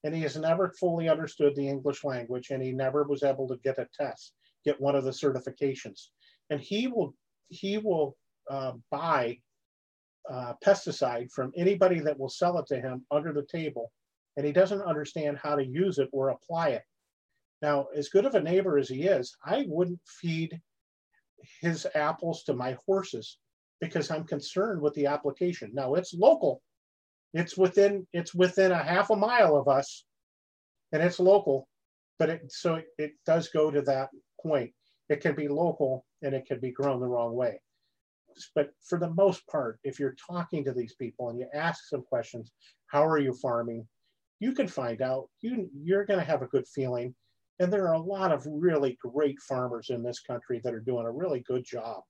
[0.03, 3.57] And he has never fully understood the English language and he never was able to
[3.63, 4.33] get a test,
[4.63, 6.07] get one of the certifications
[6.49, 7.13] and he will
[7.49, 8.15] he will
[8.49, 9.37] uh, buy
[10.29, 13.91] uh, pesticide from anybody that will sell it to him under the table,
[14.35, 16.83] and he doesn't understand how to use it or apply it.
[17.61, 20.59] Now, as good of a neighbor as he is, I wouldn't feed
[21.61, 23.37] his apples to my horses
[23.79, 25.71] because I'm concerned with the application.
[25.73, 26.61] Now, it's local.
[27.33, 30.05] It's within it's within a half a mile of us,
[30.91, 31.67] and it's local,
[32.19, 34.09] but it so it, does go to that
[34.41, 34.71] point.
[35.09, 37.61] It can be local and it can be grown the wrong way.
[38.55, 42.03] But for the most part, if you're talking to these people and you ask some
[42.03, 42.51] questions,
[42.87, 43.87] how are you farming?
[44.39, 45.29] You can find out.
[45.41, 47.15] You, you're going to have a good feeling.
[47.59, 51.07] And there are a lot of really great farmers in this country that are doing
[51.07, 52.03] a really good job.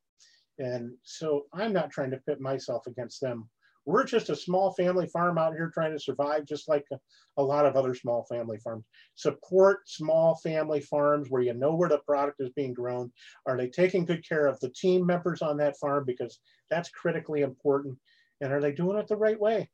[0.60, 3.48] And so I'm not trying to pit myself against them
[3.88, 6.99] we're just a small family farm out here trying to survive, just like a,
[7.38, 8.84] a, lot of other small family farms.
[9.15, 13.14] Support small family farms where you know where the product is being grown.
[13.45, 16.03] Are they taking good care of the team members on that farm?
[16.05, 16.38] Because
[16.69, 17.97] that's critically important.
[18.41, 19.69] And are they doing it the right way?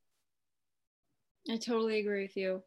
[1.50, 2.62] I totally agree with you.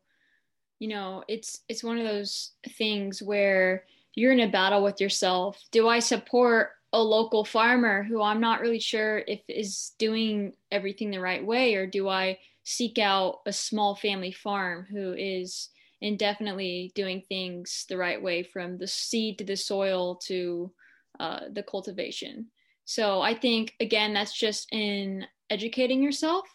[0.80, 3.84] you know, it's it's one of those things where
[4.16, 5.62] you're in a battle with yourself.
[5.70, 11.10] Do I support a local farmer who I'm not really sure if is doing everything
[11.10, 15.68] the right way, or do I seek out a small family farm who is
[16.00, 20.72] indefinitely doing things the right way from the seed to the soil to
[21.20, 22.46] uh, the cultivation?
[22.86, 26.46] So I think, again, that's just in educating yourself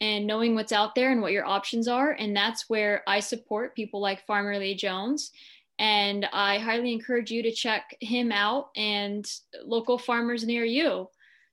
[0.00, 2.12] and knowing what's out there and what your options are.
[2.12, 5.32] And that's where I support people like Farmer Lee Jones.
[5.78, 9.24] And I highly encourage you to check him out and
[9.64, 11.08] local farmers near you.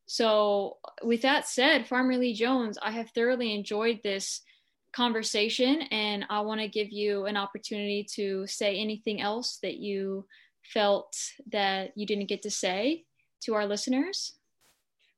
[0.07, 4.41] So, with that said, Farmer Lee Jones, I have thoroughly enjoyed this
[4.93, 10.26] conversation and I want to give you an opportunity to say anything else that you
[10.64, 11.15] felt
[11.52, 13.03] that you didn't get to say
[13.41, 14.34] to our listeners.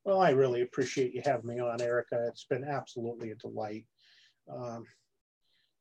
[0.04, 2.28] Well, I really appreciate you having me on, Erika.
[2.30, 3.86] It's been absolutely a delight.
[4.52, 4.86] Um,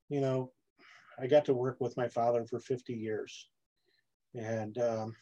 [0.09, 0.53] you know,
[1.19, 3.49] I got to work with my father for 50 years,
[4.35, 5.17] and um,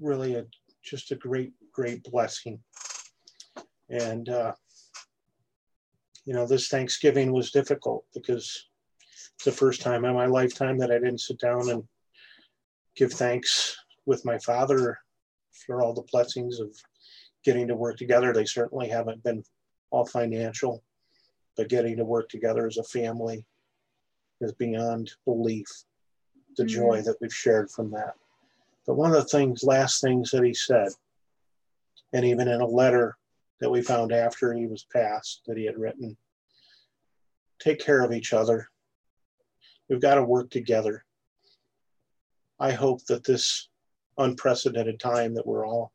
[0.00, 0.46] really a
[0.82, 2.60] just a great, great blessing.
[3.90, 4.52] And uh,
[6.24, 8.68] you know, this Thanksgiving was difficult because
[9.34, 11.82] it's the first time in my lifetime that I didn't sit down and
[12.96, 13.76] give thanks
[14.06, 14.98] with my father
[15.66, 16.68] for all the blessings of
[17.44, 18.32] getting to work together.
[18.32, 19.44] They certainly haven't been
[19.90, 20.82] all financial,
[21.56, 23.44] but getting to work together as a family
[24.40, 25.66] is beyond belief.
[26.56, 26.74] The mm-hmm.
[26.74, 28.14] joy that we've shared from that.
[28.86, 30.88] But one of the things, last things that he said,
[32.12, 33.16] and even in a letter
[33.60, 36.16] that we found after he was passed that he had written,
[37.58, 38.68] take care of each other.
[39.88, 41.04] We've got to work together.
[42.58, 43.68] I hope that this
[44.18, 45.92] unprecedented time that we're all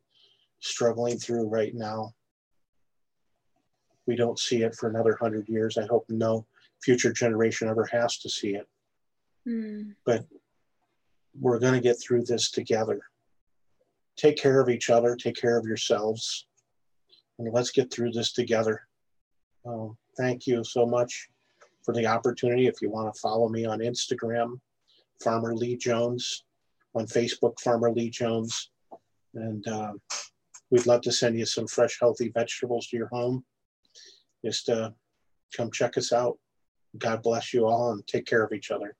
[0.59, 2.13] struggling through right now.
[4.05, 5.77] We don't see it for another hundred years.
[5.77, 6.45] I hope no
[6.83, 8.67] future generation ever has to see it.
[9.47, 9.95] Mm.
[10.05, 10.25] But
[11.39, 13.01] we're going to get through this together.
[14.17, 16.47] Take care of each other, take care of yourselves,
[17.39, 18.81] and let's get through this together.
[19.65, 21.29] Um, thank you so much
[21.83, 22.67] for the opportunity.
[22.67, 24.59] If you want to follow me on Instagram,
[25.23, 26.43] Farmer Lee Jones,
[26.93, 28.71] on Facebook, Farmer Lee Jones.
[29.33, 30.01] And um,
[30.69, 33.43] we'd love to send you some fresh, healthy vegetables to your home.
[34.43, 34.91] Just uh,
[35.55, 36.37] come check us out.
[36.97, 38.95] God bless you all and take care of each other.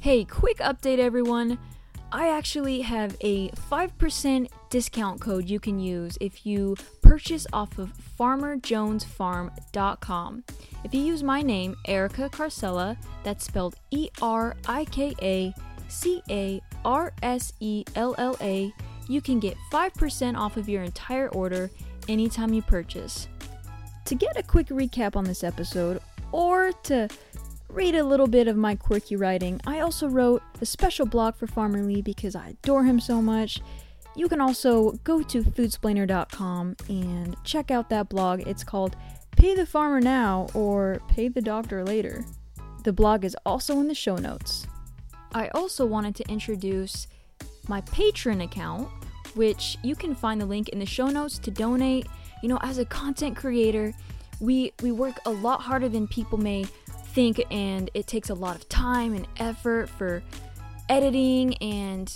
[0.00, 1.58] Hey, quick update, everyone.
[2.12, 7.92] I actually have a 5% discount code you can use if you purchase off of
[8.18, 10.44] farmerjonesfarm.com.
[10.84, 15.54] If you use my name, Erika Carsella, that's spelled E R I K A
[15.88, 18.72] C A R S E L L A,
[19.08, 21.70] you can get 5% off of your entire order
[22.08, 23.28] anytime you purchase.
[24.06, 26.00] To get a quick recap on this episode,
[26.30, 27.08] or to
[27.74, 29.60] read a little bit of my quirky writing.
[29.66, 33.60] I also wrote a special blog for Farmer Lee because I adore him so much.
[34.14, 38.46] You can also go to foodsplainer.com and check out that blog.
[38.46, 38.96] It's called
[39.36, 42.24] Pay the Farmer Now or Pay the Doctor Later.
[42.84, 44.66] The blog is also in the show notes.
[45.32, 47.08] I also wanted to introduce
[47.66, 48.88] my Patreon account,
[49.34, 52.06] which you can find the link in the show notes to donate.
[52.44, 53.94] You know, as a content creator,
[54.38, 56.64] we we work a lot harder than people may
[57.14, 60.22] think, and it takes a lot of time and effort for
[60.90, 62.14] editing and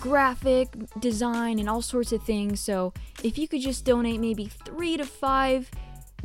[0.00, 2.58] graphic design and all sorts of things.
[2.58, 5.70] So, if you could just donate maybe three to five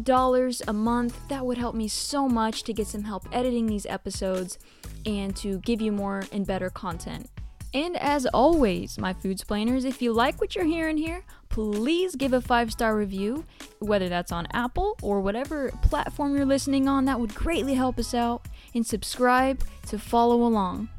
[0.01, 3.85] dollars a month, that would help me so much to get some help editing these
[3.85, 4.59] episodes
[5.05, 7.29] and to give you more and better content.
[7.73, 12.33] And as always, my food splainers, if you like what you're hearing here, please give
[12.33, 13.45] a five star review,
[13.79, 17.05] whether that's on Apple or whatever platform you're listening on.
[17.05, 18.45] That would greatly help us out.
[18.73, 20.89] And subscribe to follow along.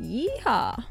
[0.00, 0.84] Yeehaw!